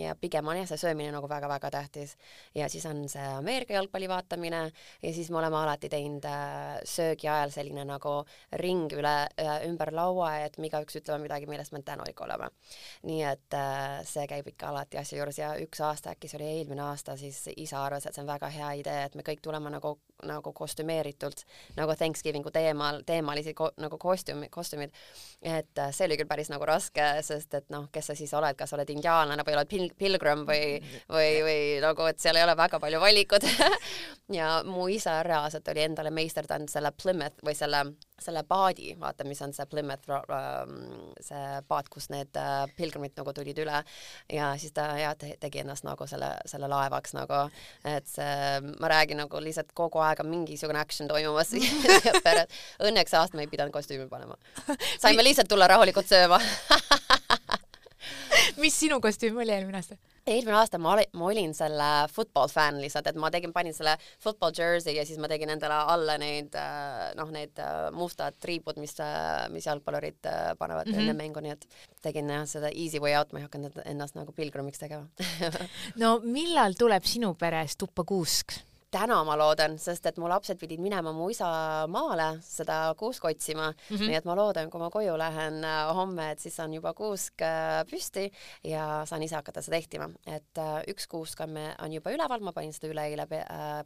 ja 0.00 0.14
pigem 0.20 0.48
on 0.48 0.62
jah, 0.62 0.68
see 0.70 0.80
söömine 0.80 1.12
nagu 1.12 1.28
väga-väga 1.28 1.70
tähtis. 1.74 2.16
ja 2.56 2.68
siis 2.72 2.86
on 2.88 3.02
see 3.12 3.26
Ameerika 3.34 3.76
jalgpalli 3.76 4.08
vaatamine 4.08 4.62
ja 5.02 5.12
siis 5.12 5.28
me 5.30 5.42
oleme 5.42 5.60
alati 5.60 5.92
teinud 5.92 6.24
äh, 6.24 6.80
söögi 6.88 7.28
ajal 7.28 7.52
selline 7.52 7.84
nagu 7.84 8.16
ring 8.64 8.88
üle 8.96 9.14
äh,, 9.28 9.52
ümber 9.68 9.92
laua, 9.92 10.38
et 10.46 10.56
me 10.56 10.72
igaüks 10.72 11.02
ütleme 11.02 11.26
midagi, 11.26 11.50
millest 11.50 11.76
me 11.76 11.82
tänulik 11.84 12.24
oleme. 12.24 12.48
nii 13.04 13.20
et 13.28 13.60
äh, 13.60 14.00
see 14.08 14.24
käib 14.30 14.48
ikka 14.54 14.72
alati 14.72 15.02
asja 15.04 15.20
juures 15.20 15.42
ja 15.42 15.52
üks 15.60 15.84
aasta, 15.84 16.16
äkki 16.16 16.32
see 16.32 16.40
oli 16.40 16.50
eelmine 16.56 16.88
aasta, 16.88 17.20
siis 17.20 17.44
isa 17.56 17.84
arvas, 17.84 18.08
et 18.08 18.16
see 18.16 18.24
on 18.24 18.32
väga 18.32 18.48
hea 18.56 18.72
idee, 18.80 19.04
et 19.04 19.20
me 19.20 19.26
kõik 19.26 19.49
tulema 19.50 19.72
nagu, 19.74 19.96
nagu 20.26 20.52
kostümeeritult 20.56 21.44
nagu 21.76 21.94
Thanksgiving'u 21.98 22.52
teemal, 22.54 23.02
teemalisi 23.06 23.54
ko, 23.58 23.70
nagu 23.82 23.98
kostüümi, 24.00 24.48
kostüümid. 24.52 24.94
et 25.42 25.78
äh, 25.78 25.92
see 25.94 26.06
oli 26.06 26.18
küll 26.20 26.30
päris 26.30 26.50
nagu 26.52 26.66
raske, 26.68 27.06
sest 27.26 27.54
et 27.58 27.68
noh, 27.74 27.88
kes 27.92 28.10
sa 28.10 28.16
siis 28.18 28.32
oled, 28.38 28.56
kas 28.58 28.74
oled 28.76 28.90
indiaanlane 28.94 29.44
või 29.46 29.56
oled 29.58 29.70
pil-, 29.70 29.94
pilgrim 29.98 30.46
või, 30.48 30.78
või, 31.10 31.30
või 31.46 31.60
nagu, 31.84 32.06
et 32.10 32.22
seal 32.22 32.38
ei 32.38 32.46
ole 32.46 32.56
väga 32.56 32.80
palju 32.82 33.02
valikut. 33.02 33.48
Ja 34.30 34.60
mu 34.62 34.84
isa 34.86 35.16
reaalselt 35.26 35.66
oli 35.72 35.82
endale 35.82 36.12
meisterdanud 36.14 36.70
selle 36.70 36.92
Plymouth 36.94 37.42
või 37.42 37.56
selle 37.58 37.80
selle 38.20 38.42
paadi, 38.48 38.94
vaata, 39.00 39.24
mis 39.24 39.40
on 39.42 39.52
see 39.56 39.66
Plymouth, 39.70 40.08
ähm, 40.10 40.74
see 41.24 41.60
paat, 41.68 41.88
kus 41.92 42.10
need 42.12 42.36
äh, 42.38 42.64
pilgrimid 42.76 43.16
nagu 43.18 43.32
tulid 43.36 43.58
üle. 43.62 43.82
Ja 44.32 44.52
siis 44.60 44.74
ta 44.76 44.86
ja 45.00 45.14
tegi 45.16 45.62
ennast 45.62 45.86
nagu 45.88 46.06
selle, 46.10 46.32
selle 46.50 46.68
laevaks 46.70 47.14
nagu, 47.16 47.42
et 47.88 48.08
see, 48.10 48.60
ma 48.80 48.92
räägin 48.92 49.20
nagu 49.22 49.39
lihtsalt 49.44 49.72
kogu 49.76 50.02
aeg 50.04 50.22
on 50.24 50.30
mingisugune 50.30 50.80
action 50.80 51.08
toimumas 51.10 51.54
Õnneks 52.88 53.14
aasta 53.18 53.36
me 53.36 53.46
ei 53.46 53.52
pidanud 53.52 53.74
kostüümi 53.74 54.08
panema. 54.10 54.38
saime 54.98 55.24
lihtsalt 55.24 55.48
tulla 55.50 55.68
rahulikult 55.70 56.08
sööma 56.10 56.40
mis 58.60 58.76
sinu 58.80 59.00
kostüüm 59.02 59.38
oli 59.42 59.52
eelmine 59.54 59.80
aasta? 59.80 59.96
eelmine 60.30 60.56
aasta 60.58 60.78
ma 60.78 60.92
olin, 60.94 61.10
ma 61.16 61.26
olin 61.30 61.54
selle 61.56 61.88
football 62.12 62.50
fänn 62.52 62.80
lihtsalt, 62.82 63.08
et 63.10 63.18
ma 63.20 63.30
tegin, 63.32 63.52
panin 63.56 63.74
selle 63.76 63.96
football 64.22 64.54
jersey 64.56 64.94
ja 64.96 65.04
siis 65.08 65.18
ma 65.22 65.28
tegin 65.30 65.52
endale 65.54 65.80
alla 65.94 66.16
neid 66.20 66.56
äh, 66.58 67.10
noh, 67.18 67.32
need 67.34 67.60
äh, 67.62 67.88
mustad 67.96 68.36
triibud, 68.42 68.78
mis, 68.82 68.94
äh, 69.02 69.46
mis 69.52 69.66
jalgpallurid 69.68 70.20
panevad 70.58 70.88
mm 70.88 70.94
-hmm. 70.94 71.02
enne 71.02 71.16
mängu, 71.18 71.44
nii 71.44 71.56
et 71.56 71.66
tegin 72.02 72.30
jah, 72.30 72.46
seda 72.46 72.70
easy 72.72 73.00
way 73.00 73.16
out, 73.18 73.32
ma 73.32 73.40
ei 73.40 73.48
hakanud 73.48 73.80
ennast 73.84 74.18
nagu 74.18 74.32
pilgrimiks 74.32 74.78
tegema 74.78 75.08
no 76.02 76.18
millal 76.24 76.76
tuleb 76.78 77.04
sinu 77.04 77.34
peres 77.34 77.76
tuppa 77.76 78.04
kuusk? 78.04 78.69
Täna 78.90 79.20
ma 79.26 79.36
loodan, 79.38 79.76
sest 79.78 80.06
et 80.10 80.18
mu 80.20 80.28
lapsed 80.30 80.58
pidid 80.60 80.80
minema 80.82 81.12
mu 81.14 81.28
isa 81.30 81.48
maale 81.90 82.28
seda 82.44 82.94
kuusk 82.98 83.24
otsima 83.30 83.70
mm, 83.70 83.96
-hmm. 83.96 84.06
nii 84.08 84.18
et 84.18 84.24
ma 84.28 84.36
loodan, 84.36 84.70
kui 84.70 84.80
ma 84.80 84.90
koju 84.90 85.16
lähen 85.18 85.64
äh, 85.64 85.94
homme, 85.94 86.30
et 86.30 86.38
siis 86.38 86.58
on 86.60 86.74
juba 86.74 86.94
kuusk 86.94 87.42
äh, 87.42 87.84
püsti 87.90 88.30
ja 88.64 89.02
saan 89.06 89.22
ise 89.22 89.36
hakata 89.36 89.62
seda 89.62 89.76
ehtima, 89.76 90.10
et 90.26 90.58
äh, 90.58 90.82
üks 90.88 91.06
kuusk 91.06 91.40
on, 91.40 91.56
on 91.82 91.92
juba 91.92 92.10
üleval, 92.10 92.40
ma 92.40 92.52
panin 92.52 92.72
seda 92.72 92.90
üleeile 92.92 93.26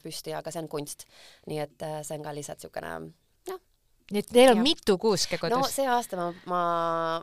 püsti, 0.03 0.35
aga 0.35 0.51
see 0.51 0.62
on 0.62 0.69
kunst. 0.69 1.05
nii 1.47 1.59
et 1.59 1.83
see 2.03 2.17
on 2.17 2.23
ka 2.23 2.35
lihtsalt 2.35 2.59
niisugune 2.59 3.12
nii 4.12 4.21
et 4.21 4.29
teil 4.29 4.51
on 4.53 4.61
ja. 4.61 4.62
mitu 4.62 4.99
kuuske 5.01 5.38
kodus? 5.40 5.57
no 5.57 5.71
see 5.71 5.87
aasta 5.88 6.19
ma, 6.19 6.29
ma, 6.51 6.64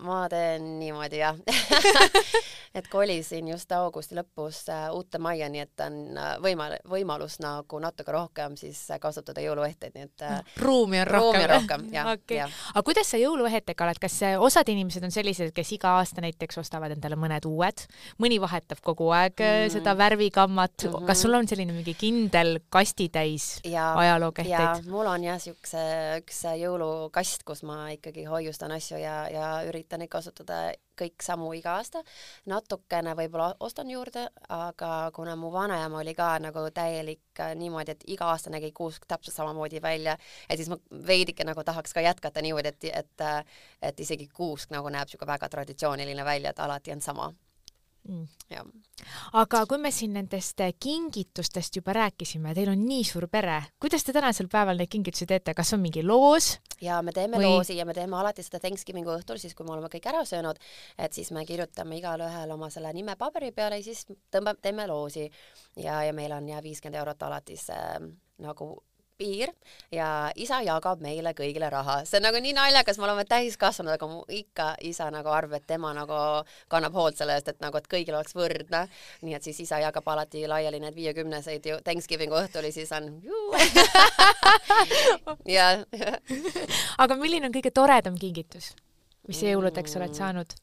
ma 0.01 0.21
teen 0.31 0.79
niimoodi 0.79 1.19
jah 1.21 1.37
et 2.77 2.87
kolisin 2.89 3.51
just 3.51 3.71
augusti 3.75 4.15
lõpus 4.15 4.63
äh, 4.71 4.87
uute 4.95 5.19
majja, 5.21 5.49
nii 5.51 5.61
et 5.61 5.83
on 5.85 5.97
äh, 6.15 6.31
võima-, 6.41 6.71
võimalus 6.89 7.37
nagu 7.43 7.81
natuke 7.83 8.13
rohkem 8.15 8.55
siis 8.59 8.79
äh, 8.89 8.99
kasutada 9.03 9.43
jõuluehteid, 9.43 9.93
nii 9.93 10.07
et 10.07 10.25
ruumi 10.63 11.01
on 11.03 11.11
ruumi 11.11 11.43
rohkem. 11.43 11.51
rohkem, 11.53 11.85
jah 11.93 12.11
okay.. 12.15 12.39
aga 12.47 12.83
kuidas 12.87 13.11
sa 13.11 13.19
jõuluehetega 13.21 13.85
oled, 13.85 14.01
kas 14.01 14.17
osad 14.41 14.71
inimesed 14.73 15.05
on 15.05 15.13
sellised, 15.13 15.51
kes 15.53 15.73
iga 15.77 15.97
aasta 15.99 16.23
näiteks 16.23 16.61
ostavad 16.63 16.95
endale 16.95 17.19
mõned 17.19 17.45
uued, 17.49 17.85
mõni 18.23 18.39
vahetab 18.41 18.81
kogu 18.81 19.11
aeg 19.13 19.37
mm. 19.37 19.73
seda 19.75 19.93
värvikammat 19.99 20.87
mm, 20.87 20.95
-hmm. 20.95 21.11
kas 21.11 21.25
sul 21.27 21.35
on 21.37 21.49
selline 21.51 21.75
mingi 21.75 21.93
kindel 21.93 22.57
kastitäis 22.73 23.59
ajalookehteid? 23.67 24.87
mul 24.89 25.11
on 25.11 25.29
jah, 25.29 25.37
siukse 25.43 25.85
üks 26.23 26.41
jõulu 26.55 26.70
jõulukast, 26.71 27.43
kus 27.47 27.63
ma 27.67 27.89
ikkagi 27.95 28.25
hoiustan 28.29 28.71
asju 28.75 28.99
ja, 29.01 29.15
ja 29.31 29.49
üritan 29.67 30.01
neid 30.01 30.11
kasutada 30.11 30.71
kõik 31.01 31.23
samu 31.25 31.51
iga 31.57 31.75
aasta. 31.79 32.03
natukene 32.45 33.13
võib-olla 33.17 33.55
ostan 33.59 33.89
juurde, 33.89 34.27
aga 34.49 35.11
kuna 35.15 35.35
mu 35.35 35.51
vanaema 35.51 36.01
oli 36.01 36.13
ka 36.15 36.33
nagu 36.39 36.67
täielik 36.73 37.39
äh, 37.39 37.53
niimoodi, 37.55 37.95
et 37.95 38.03
iga 38.07 38.31
aasta 38.31 38.53
nägi 38.53 38.71
kuusk 38.71 39.05
täpselt 39.07 39.35
samamoodi 39.35 39.81
välja, 39.81 40.17
et 40.49 40.59
siis 40.59 40.69
ma 40.69 40.77
veidike 41.07 41.45
nagu 41.47 41.63
tahaks 41.63 41.93
ka 41.93 42.01
jätkata 42.05 42.41
niimoodi, 42.41 42.73
et, 42.73 42.89
et, 43.03 43.21
äh, 43.21 43.45
et 43.81 43.99
isegi 43.99 44.27
kuusk 44.27 44.71
nagu 44.71 44.89
näeb 44.89 45.09
niisugune 45.09 45.33
väga 45.33 45.49
traditsiooniline 45.49 46.25
välja, 46.25 46.51
et 46.51 46.59
alati 46.59 46.91
on 46.93 47.01
sama 47.01 47.31
mm.. 48.07 48.71
aga 49.39 49.63
kui 49.69 49.79
me 49.81 49.91
siin 49.93 50.13
nendest 50.17 50.61
kingitustest 50.81 51.79
juba 51.79 51.95
rääkisime, 51.97 52.53
teil 52.57 52.71
on 52.73 52.83
nii 52.85 53.03
suur 53.07 53.27
pere, 53.31 53.59
kuidas 53.81 54.05
te 54.05 54.15
tänasel 54.15 54.49
päeval 54.51 54.81
neid 54.81 54.91
kingitusi 54.91 55.27
teete, 55.29 55.55
kas 55.57 55.73
on 55.77 55.83
mingi 55.83 56.03
loos? 56.05 56.53
ja 56.81 57.01
me 57.05 57.13
teeme 57.15 57.39
või... 57.39 57.51
loosi 57.51 57.77
ja 57.77 57.85
me 57.87 57.95
teeme 57.97 58.17
alati 58.19 58.45
seda 58.45 58.61
Thanksgiving'u 58.63 59.15
õhtul, 59.17 59.41
siis 59.41 59.55
kui 59.57 59.67
me 59.67 59.75
oleme 59.75 59.91
kõik 59.93 60.09
ära 60.11 60.23
söönud, 60.27 60.59
et 60.97 61.17
siis 61.17 61.31
me 61.35 61.45
kirjutame 61.45 61.99
igalühel 62.01 62.55
oma 62.57 62.71
selle 62.73 62.93
nime 62.97 63.17
paberi 63.19 63.51
peale 63.55 63.81
ja 63.81 63.89
siis 63.89 64.05
tõmbame, 64.33 64.61
teeme 64.61 64.87
loosi. 64.89 65.29
Ja, 65.79 66.01
ja 66.03 66.13
meil 66.13 66.33
on 66.35 66.49
ja 66.49 66.61
viiskümmend 66.63 66.99
eurot 66.99 67.23
alatis 67.23 67.69
äh, 67.73 67.99
nagu 68.41 68.73
piir 69.21 69.53
ja 69.93 70.31
isa 70.35 70.61
jagab 70.65 71.01
meile 71.03 71.33
kõigile 71.37 71.69
raha. 71.71 72.01
see 72.09 72.17
on 72.19 72.25
nagu 72.27 72.41
nii 72.41 72.55
naljakas, 72.57 72.97
me 72.97 73.07
oleme 73.07 73.25
täiskasvanud, 73.29 73.93
aga 73.93 74.09
ikka 74.41 74.67
isa 74.87 75.09
nagu 75.13 75.29
arvab, 75.33 75.59
et 75.59 75.67
tema 75.69 75.93
nagu 75.97 76.21
kannab 76.71 76.97
hoolt 76.97 77.19
selle 77.21 77.37
eest, 77.37 77.51
et 77.53 77.61
nagu, 77.63 77.77
et 77.77 77.89
kõigil 77.91 78.17
oleks 78.17 78.35
võrdne. 78.37 78.87
nii 79.21 79.37
et 79.37 79.45
siis 79.45 79.61
isa 79.67 79.81
jagab 79.83 80.07
alati 80.13 80.47
laiali 80.49 80.81
need 80.81 80.97
viiekümneseid 80.97 81.69
ju 81.71 81.77
Thanksgiving'u 81.85 82.41
õhtul 82.41 82.67
ja 82.69 82.73
siis 82.73 82.91
on 82.97 83.11
ja 85.57 85.69
aga 86.97 87.19
milline 87.19 87.49
on 87.49 87.55
kõige 87.55 87.73
toredam 87.75 88.17
kingitus, 88.17 88.73
mis 89.27 89.45
jõuludeks 89.45 89.97
oled 89.99 90.17
saanud? 90.17 90.57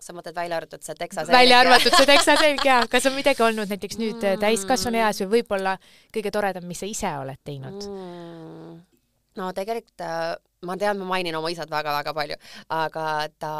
Sa 0.00 0.14
mõtled 0.16 0.36
välja 0.36 0.60
arvatud 0.60 0.84
see 0.84 0.98
teksaselg? 0.98 1.34
välja 1.34 1.62
arvatud 1.64 1.96
see 1.96 2.08
teksaselg 2.08 2.64
jaa, 2.66 2.84
kas 2.90 3.08
on 3.10 3.16
midagi 3.18 3.44
olnud 3.46 3.72
näiteks 3.72 3.98
nüüd 4.00 4.20
mm. 4.20 4.40
täiskasvanu 4.42 5.00
eas 5.02 5.22
või 5.24 5.32
võib-olla 5.38 5.76
kõige 6.14 6.32
toredam, 6.34 6.68
mis 6.68 6.82
sa 6.82 6.88
ise 6.90 7.12
oled 7.20 7.40
teinud 7.44 7.84
mm.? 7.86 8.78
no 9.38 9.50
tegelikult 9.56 10.04
äh, 10.04 10.32
ma 10.66 10.76
tean, 10.80 10.98
ma 11.00 11.08
mainin 11.12 11.36
oma 11.38 11.50
isat 11.52 11.70
väga-väga 11.70 12.14
palju, 12.16 12.38
aga 12.76 13.04
ta, 13.38 13.52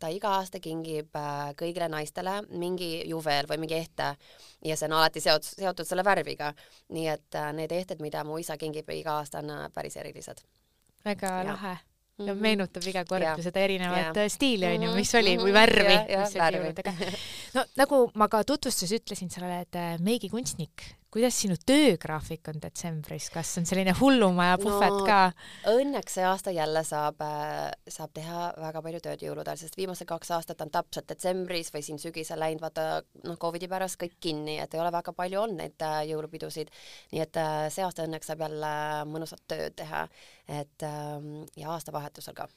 ta 0.00 0.10
iga 0.12 0.36
aasta 0.38 0.60
kingib 0.62 1.16
äh, 1.18 1.50
kõigile 1.58 1.88
naistele 1.92 2.38
mingi 2.52 2.90
juveel 3.10 3.48
või 3.50 3.60
mingi 3.64 3.78
ehte 3.80 4.12
ja 4.64 4.76
see 4.76 4.88
on 4.88 4.96
alati 5.00 5.22
seotud, 5.24 5.50
seotud 5.64 5.88
selle 5.88 6.04
värviga. 6.06 6.52
nii 6.94 7.10
et 7.16 7.40
äh, 7.40 7.52
need 7.56 7.72
ehted, 7.72 8.00
mida 8.04 8.24
mu 8.24 8.38
isa 8.42 8.56
kingib 8.60 8.90
iga 8.94 9.20
aasta, 9.20 9.44
on 9.44 9.70
päris 9.74 9.96
erilised. 9.96 10.44
väga 11.04 11.36
ja. 11.42 11.52
lahe 11.52 11.76
ja 12.18 12.32
mhm. 12.32 12.42
meenutab 12.42 12.86
iga 12.88 13.04
kord 13.04 13.24
yeah. 13.26 13.40
seda 13.44 13.60
erinevat 13.60 13.98
yeah. 14.00 14.22
Äh, 14.24 14.30
stiili 14.32 14.68
onju, 14.70 14.92
mis 14.96 15.12
oli 15.18 15.34
või 15.40 15.52
värvi 15.56 15.84
oli 15.84 16.60
jõuludega. 16.60 16.94
no 17.56 17.64
nagu 17.76 18.02
ma 18.16 18.30
ka 18.32 18.40
tutvustuses 18.48 18.96
ütlesin, 19.02 19.32
sa 19.32 19.44
oled 19.44 19.76
äh, 19.76 19.96
meigikunstnik. 20.00 20.86
Kuidas 21.14 21.38
sinu 21.40 21.56
töögraafik 21.66 22.50
on 22.52 22.60
detsembris, 22.62 23.28
kas 23.32 23.52
on 23.60 23.68
selline 23.68 23.94
hullumaja 23.98 24.58
puhvet 24.62 24.94
no, 24.94 25.04
ka? 25.06 25.20
õnneks 25.72 26.18
see 26.18 26.26
aasta 26.26 26.54
jälle 26.54 26.82
saab, 26.86 27.22
äh, 27.24 27.70
saab 27.88 28.12
teha 28.16 28.50
väga 28.60 28.82
palju 28.84 29.02
tööd 29.04 29.24
jõulude 29.26 29.52
ajal, 29.52 29.62
sest 29.64 29.78
viimased 29.80 30.08
kaks 30.08 30.32
aastat 30.36 30.64
on 30.64 30.72
täpselt 30.74 31.08
detsembris 31.10 31.72
või 31.74 31.84
siin 31.86 32.02
sügisel 32.02 32.40
läinud 32.42 32.64
vaata 32.64 33.02
noh, 33.24 33.38
Covidi 33.40 33.70
pärast 33.70 34.00
kõik 34.00 34.18
kinni, 34.20 34.58
et 34.62 34.74
ei 34.74 34.82
ole 34.82 34.92
väga 34.94 35.14
palju 35.16 35.42
olnud 35.44 35.62
neid 35.62 35.86
jõulupidusid. 36.10 36.72
nii 37.12 37.24
et 37.24 37.42
see 37.72 37.84
aasta 37.86 38.06
õnneks 38.06 38.32
saab 38.32 38.46
jälle 38.46 38.72
mõnusat 39.08 39.42
tööd 39.48 39.76
teha, 39.78 40.06
et 40.48 40.86
ähm, 40.86 41.44
ja 41.56 41.72
aastavahetusel 41.74 41.96
vahetusel 41.96 42.34
ka 42.34 42.48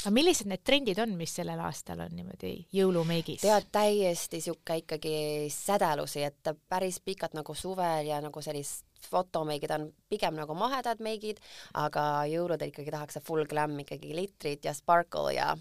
aga 0.00 0.12
millised 0.14 0.48
need 0.50 0.62
trendid 0.66 0.98
on, 1.02 1.14
mis 1.18 1.34
sellel 1.38 1.60
aastal 1.62 2.00
on 2.04 2.14
niimoodi 2.16 2.54
jõulumeigis? 2.74 3.42
tead, 3.44 3.68
täiesti 3.74 4.40
sihuke 4.44 4.80
ikkagi 4.82 5.16
sädelusi, 5.52 6.24
et 6.26 6.52
päris 6.68 7.00
pikalt 7.04 7.36
nagu 7.38 7.54
suvel 7.54 8.08
ja 8.10 8.20
nagu 8.24 8.42
sellist 8.44 8.86
fotomeigid 9.10 9.74
on 9.74 9.88
pigem 10.10 10.36
nagu 10.38 10.54
mahedad 10.54 11.02
meigid, 11.02 11.40
aga 11.78 12.24
jõuludel 12.30 12.70
ikkagi 12.72 12.94
tahaks 12.94 13.18
see 13.18 13.26
full 13.26 13.46
glam 13.50 13.78
ikkagi 13.82 14.12
glitrit 14.14 14.64
ja 14.68 14.74
sparkle 14.76 15.34
ja 15.36 15.52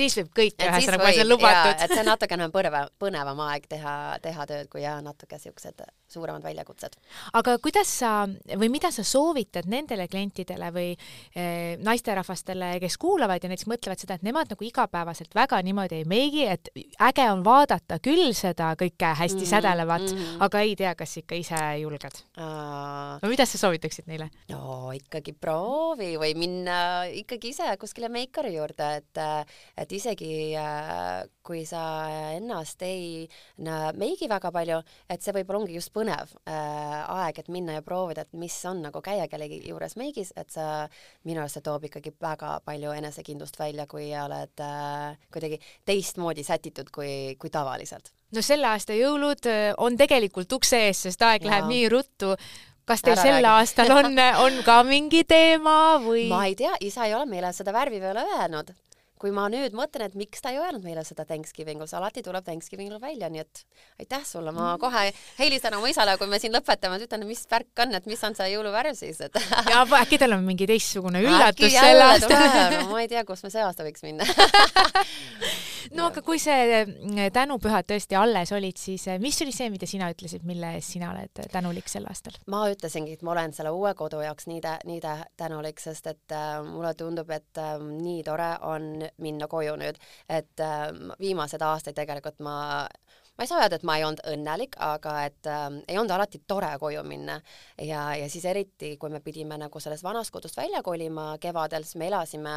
siis 0.00 0.18
võib 0.20 0.32
kõike 0.40 0.68
ühesõnaga, 0.68 1.04
kui 1.04 1.16
see 1.16 1.24
on 1.24 1.32
lubatud. 1.32 1.74
et 1.76 1.94
see 1.94 2.02
on 2.02 2.10
natukene 2.12 2.50
põnev, 2.54 2.78
põnevam 3.00 3.42
aeg 3.48 3.66
teha, 3.70 3.96
teha 4.22 4.46
tööd, 4.50 4.70
kui 4.72 4.84
jah, 4.84 5.00
natuke 5.04 5.38
siuksed 5.38 5.84
suuremad 6.10 6.42
väljakutsed. 6.42 6.96
aga 7.38 7.56
kuidas 7.62 7.90
sa 8.00 8.12
või 8.58 8.70
mida 8.72 8.90
sa 8.94 9.04
soovitad 9.06 9.68
nendele 9.70 10.08
klientidele 10.10 10.70
või 10.74 10.88
e, 11.34 11.76
naisterahvastele, 11.82 12.72
kes 12.82 12.98
kuulavad 13.00 13.42
ja 13.42 13.50
näiteks 13.50 13.68
mõtlevad 13.70 14.02
seda, 14.02 14.18
et 14.18 14.26
nemad 14.26 14.50
nagu 14.50 14.66
igapäevaselt 14.66 15.34
väga 15.36 15.60
niimoodi 15.66 16.00
ei 16.00 16.08
meigi, 16.08 16.46
et 16.50 16.72
äge 17.00 17.26
on 17.30 17.44
vaadata 17.46 18.00
küll 18.02 18.32
seda 18.36 18.72
kõike 18.80 19.14
hästi 19.20 19.36
mm 19.36 19.44
-hmm, 19.44 19.50
sädelevat 19.50 20.06
mm, 20.06 20.18
-hmm. 20.18 20.44
aga 20.46 20.60
ei 20.66 20.76
tea, 20.76 20.94
kas 20.94 21.16
ikka 21.22 21.34
ise 21.34 21.60
julged 21.80 22.22
uh,? 22.38 23.18
no 23.22 23.28
mida 23.28 23.46
sa 23.46 23.58
soovitaksid 23.58 24.06
neile? 24.06 24.30
no 24.48 24.90
ikkagi 24.96 25.32
proovi 25.32 26.16
või 26.18 26.34
minna 26.34 27.04
ikkagi 27.04 27.54
ise 27.54 27.76
kuskile 27.80 28.08
meikari 28.08 28.54
juurde, 28.56 28.96
et, 28.96 29.46
et 29.76 29.89
isegi 29.96 30.52
äh, 30.58 31.24
kui 31.46 31.64
sa 31.68 31.82
ennast 32.36 32.82
ei 32.86 33.26
meigi 33.98 34.28
väga 34.30 34.52
palju, 34.54 34.80
et 35.10 35.24
see 35.24 35.34
võib-olla 35.34 35.62
ongi 35.62 35.76
just 35.76 35.92
põnev 35.94 36.34
äh, 36.44 36.96
aeg, 37.16 37.42
et 37.42 37.50
minna 37.52 37.78
ja 37.78 37.84
proovida, 37.86 38.24
et 38.26 38.38
mis 38.38 38.54
on 38.70 38.82
nagu 38.84 39.02
käia 39.04 39.26
kellegi 39.30 39.62
juures 39.68 39.96
meigis, 40.00 40.32
et 40.40 40.50
sa, 40.54 40.86
minu 41.28 41.42
arust 41.42 41.58
see 41.58 41.66
toob 41.66 41.88
ikkagi 41.88 42.14
väga 42.20 42.58
palju 42.66 42.94
enesekindlust 42.96 43.58
välja, 43.60 43.88
kui 43.90 44.10
oled 44.16 44.64
äh, 44.64 45.20
kuidagi 45.32 45.60
teistmoodi 45.88 46.46
sätitud 46.46 46.90
kui, 46.94 47.36
kui 47.40 47.52
tavaliselt. 47.52 48.12
no 48.34 48.42
selle 48.46 48.70
aasta 48.70 48.94
jõulud 48.94 49.48
on 49.82 49.96
tegelikult 49.98 50.52
ukse 50.60 50.84
ees, 50.88 51.06
sest 51.08 51.22
aeg 51.26 51.46
ja. 51.46 51.54
läheb 51.54 51.72
nii 51.72 51.88
ruttu 51.92 52.36
kas 52.90 53.04
teil 53.06 53.18
sel 53.20 53.46
aastal 53.46 53.90
on, 53.94 54.18
on 54.42 54.60
ka 54.66 54.80
mingi 54.86 55.24
teema 55.28 55.98
või? 56.02 56.26
ma 56.30 56.44
ei 56.48 56.56
tea, 56.58 56.74
isa 56.84 57.06
ei 57.06 57.14
ole 57.14 57.26
meile 57.30 57.52
seda 57.56 57.74
värvi 57.74 58.00
veel 58.02 58.22
öelnud 58.22 58.72
kui 59.20 59.32
ma 59.36 59.46
nüüd 59.52 59.74
mõtlen, 59.76 60.08
et 60.08 60.16
miks 60.18 60.40
ta 60.40 60.52
ei 60.54 60.60
öelnud 60.60 60.84
meile 60.86 61.04
seda 61.04 61.26
Thanksgivingul, 61.28 61.88
see 61.90 61.98
alati 61.98 62.24
tuleb 62.24 62.46
Thanksgivingul 62.46 63.00
välja, 63.02 63.28
nii 63.32 63.42
et 63.42 63.64
aitäh 64.00 64.24
sulle, 64.26 64.54
ma 64.56 64.74
mm. 64.74 64.80
kohe 64.82 65.04
helistan 65.38 65.76
oma 65.76 65.90
isale, 65.92 66.16
kui 66.20 66.30
me 66.30 66.40
siin 66.42 66.54
lõpetame, 66.56 66.96
et 66.96 67.06
ütlen, 67.08 67.26
mis 67.28 67.44
värk 67.50 67.84
on, 67.84 67.92
et 67.98 68.08
mis 68.10 68.24
on 68.26 68.38
see 68.38 68.48
jõuluvärv 68.54 68.96
siis, 68.98 69.20
et 69.26 69.36
ja 69.72 69.84
äkki 70.00 70.20
tal 70.20 70.38
on 70.38 70.46
mingi 70.46 70.68
teistsugune 70.70 71.22
üllatus 71.26 71.76
sel 71.76 72.00
aastal 72.06 72.88
ma 72.90 73.04
ei 73.04 73.12
tea, 73.12 73.26
kus 73.28 73.44
me 73.44 73.52
see 73.52 73.64
aasta 73.64 73.86
võiks 73.86 74.06
minna 74.06 74.24
no 75.96 76.08
aga 76.10 76.22
kui 76.26 76.40
see 76.42 76.80
eh, 76.80 77.30
tänupühad 77.34 77.88
tõesti 77.90 78.18
alles 78.18 78.52
olid, 78.56 78.78
siis 78.80 79.06
eh, 79.10 79.20
mis 79.22 79.40
oli 79.44 79.54
see, 79.54 79.70
mida 79.72 79.88
sina 79.90 80.10
ütlesid, 80.12 80.44
mille 80.48 80.74
eest 80.78 80.96
sina 80.96 81.12
oled 81.14 81.42
tänulik 81.52 81.88
sel 81.90 82.08
aastal? 82.10 82.36
ma 82.52 82.64
ütlesingi, 82.72 83.16
et 83.18 83.24
ma 83.26 83.34
olen 83.34 83.54
selle 83.56 83.72
uue 83.74 83.94
kodu 83.98 84.22
jaoks 84.24 84.48
nii 84.50 84.60
tä-, 84.64 84.78
nii 84.88 85.00
tä-, 85.04 85.30
tänulik, 85.40 85.80
sest 85.82 86.10
et 86.12 86.36
äh, 86.36 86.58
mulle 86.66 86.94
tundub, 86.98 87.30
et 87.34 87.60
äh, 87.60 87.76
nii 87.80 88.22
tore 88.26 88.52
on 88.68 88.92
minna 89.22 89.48
koju 89.50 89.76
nüüd, 89.80 90.00
et 90.28 90.64
äh, 90.64 90.88
viimased 91.20 91.62
aastaid 91.64 91.98
tegelikult 91.98 92.40
ma 92.44 92.60
ma 93.40 93.44
ei 93.44 93.48
saa 93.48 93.62
öelda, 93.62 93.78
et 93.78 93.84
ma 93.88 93.94
ei 93.96 94.02
olnud 94.04 94.20
õnnelik, 94.28 94.74
aga 94.84 95.14
et 95.24 95.48
äh, 95.48 95.66
ei 95.88 95.96
olnud 95.96 96.12
alati 96.12 96.42
tore 96.48 96.74
koju 96.82 97.00
minna 97.08 97.38
ja, 97.80 98.10
ja 98.20 98.28
siis 98.28 98.44
eriti, 98.44 98.96
kui 99.00 99.12
me 99.12 99.22
pidime 99.24 99.56
nagu 99.60 99.80
sellest 99.80 100.04
vanast 100.04 100.34
kodust 100.34 100.58
välja 100.60 100.82
kolima 100.84 101.32
kevadel, 101.40 101.86
siis 101.88 101.96
me 101.96 102.10
elasime 102.10 102.56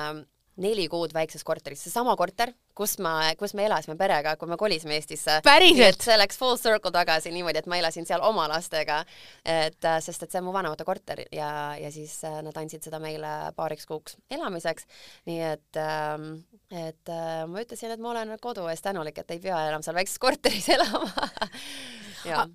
neli 0.61 0.85
kuud 0.91 1.13
väikses 1.15 1.43
korteris, 1.45 1.81
seesama 1.85 2.15
korter, 2.19 2.51
kus 2.77 2.97
ma, 3.01 3.13
kus 3.39 3.55
me 3.57 3.65
elasime 3.67 3.95
perega, 3.97 4.35
kui 4.37 4.49
me 4.49 4.57
kolisime 4.59 4.97
Eestisse. 4.99 5.39
päriselt? 5.45 6.01
see 6.05 6.17
läks 6.19 6.37
full 6.39 6.59
circle 6.61 6.93
tagasi 6.93 7.31
niimoodi, 7.33 7.63
et 7.63 7.69
ma 7.69 7.79
elasin 7.81 8.05
seal 8.09 8.23
oma 8.25 8.45
lastega, 8.51 9.01
et 9.45 9.89
äh, 9.89 9.99
sest 10.03 10.25
et 10.25 10.33
see 10.33 10.41
on 10.41 10.47
mu 10.49 10.55
vanemate 10.55 10.85
korter 10.87 11.23
ja, 11.33 11.49
ja 11.79 11.91
siis 11.93 12.19
äh, 12.27 12.39
nad 12.45 12.57
andsid 12.59 12.85
seda 12.85 13.01
meile 13.03 13.33
paariks 13.57 13.89
kuuks 13.89 14.17
elamiseks. 14.33 14.87
nii 15.29 15.41
et, 15.53 15.81
ähm, 15.81 16.29
et 16.69 17.09
äh, 17.09 17.43
ma 17.49 17.65
ütlesin, 17.65 17.93
et 17.95 18.03
ma 18.03 18.13
olen 18.13 18.37
kodu 18.41 18.67
eest 18.71 18.85
tänulik, 18.85 19.17
et 19.23 19.35
ei 19.35 19.41
pea 19.43 19.67
enam 19.69 19.85
seal 19.85 19.97
väikses 19.97 20.21
korteris 20.21 20.69
elama 20.77 21.29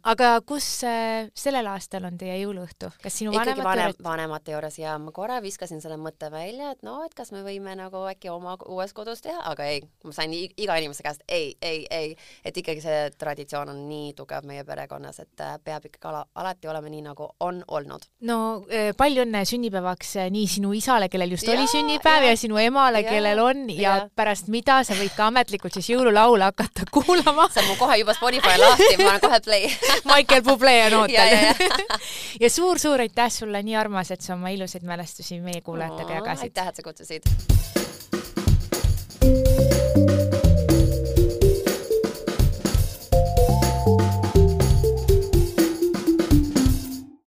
aga 0.02 0.30
kus 0.46 0.66
äh, 0.86 1.28
sellel 1.36 1.66
aastal 1.70 2.06
on 2.08 2.18
teie 2.20 2.38
jõuluõhtu, 2.42 2.90
kas 3.02 3.18
sinu 3.20 3.32
vanemate 3.34 3.64
vanem, 3.66 3.96
vanemate 4.04 4.54
juures 4.54 4.78
ja 4.80 4.96
ma 5.02 5.12
korra 5.14 5.40
viskasin 5.44 5.82
selle 5.82 5.98
mõtte 6.00 6.30
välja, 6.32 6.72
et 6.74 6.84
no, 6.86 7.00
et 7.06 7.14
kas 7.16 7.32
me 7.34 7.42
võime 7.46 7.74
nagu 7.78 8.04
äkki 8.10 8.30
oma 8.32 8.56
uues 8.68 8.94
kodus 8.96 9.22
teha, 9.24 9.40
aga 9.50 9.68
ei, 9.68 9.82
ma 10.04 10.14
sain 10.16 10.34
iga 10.34 10.78
inimese 10.80 11.04
käest 11.06 11.24
ei, 11.28 11.52
ei, 11.62 11.84
ei, 11.90 12.14
et 12.44 12.56
ikkagi 12.56 12.82
see 12.84 13.02
traditsioon 13.18 13.72
on 13.74 13.84
nii 13.88 14.14
tugev 14.18 14.46
meie 14.48 14.64
perekonnas, 14.68 15.20
et 15.24 15.44
äh, 15.44 15.58
peab 15.64 15.88
ikkagi 15.88 16.10
ala, 16.10 16.24
alati 16.40 16.70
olema 16.70 16.92
nii, 16.92 17.04
nagu 17.10 17.30
on 17.44 17.62
olnud. 17.66 18.08
no 18.28 18.38
äh, 18.72 18.90
palju 18.98 19.24
õnne 19.26 19.44
sünnipäevaks 19.48 20.16
nii 20.32 20.46
sinu 20.58 20.72
isale, 20.76 21.10
kellel 21.12 21.36
just 21.36 21.48
ja, 21.48 21.56
oli 21.58 21.68
sünnipäev 21.70 22.28
ja, 22.28 22.34
ja 22.34 22.40
sinu 22.40 22.60
emale, 22.62 23.04
kellel 23.06 23.42
on 23.44 23.66
ja, 23.74 23.80
ja 23.82 23.96
pärast 24.16 24.48
mida 24.52 24.80
sa 24.86 24.96
võid 24.98 25.14
ka 25.16 25.28
ametlikult 25.28 25.76
siis 25.76 25.92
jõululaule 25.92 26.48
hakata 26.48 26.88
kuulama. 26.92 27.48
see 27.52 27.62
on 27.62 27.72
mul 27.72 27.80
kohe 27.80 27.98
juba 28.00 28.14
Spotify 28.16 28.56
lahti, 28.60 28.94
ma 29.02 29.12
olen 29.12 29.22
kohe 29.22 29.40
play 29.44 29.57
Michael 30.12 30.42
Bublé 30.42 30.74
on 30.86 31.00
ootel 31.02 31.28
ja 32.40 32.50
suur-suur 32.50 33.00
aitäh 33.06 33.30
sulle, 33.32 33.62
nii 33.62 33.76
armas, 33.76 34.10
et 34.14 34.24
sa 34.24 34.34
oma 34.34 34.52
ilusaid 34.54 34.86
mälestusi 34.88 35.40
meie 35.44 35.60
kuulajatega 35.60 36.20
jagasid. 36.20 36.50
aitäh, 36.50 36.68
et 36.68 36.76
sa 36.76 36.82
kutsusid. 36.82 37.22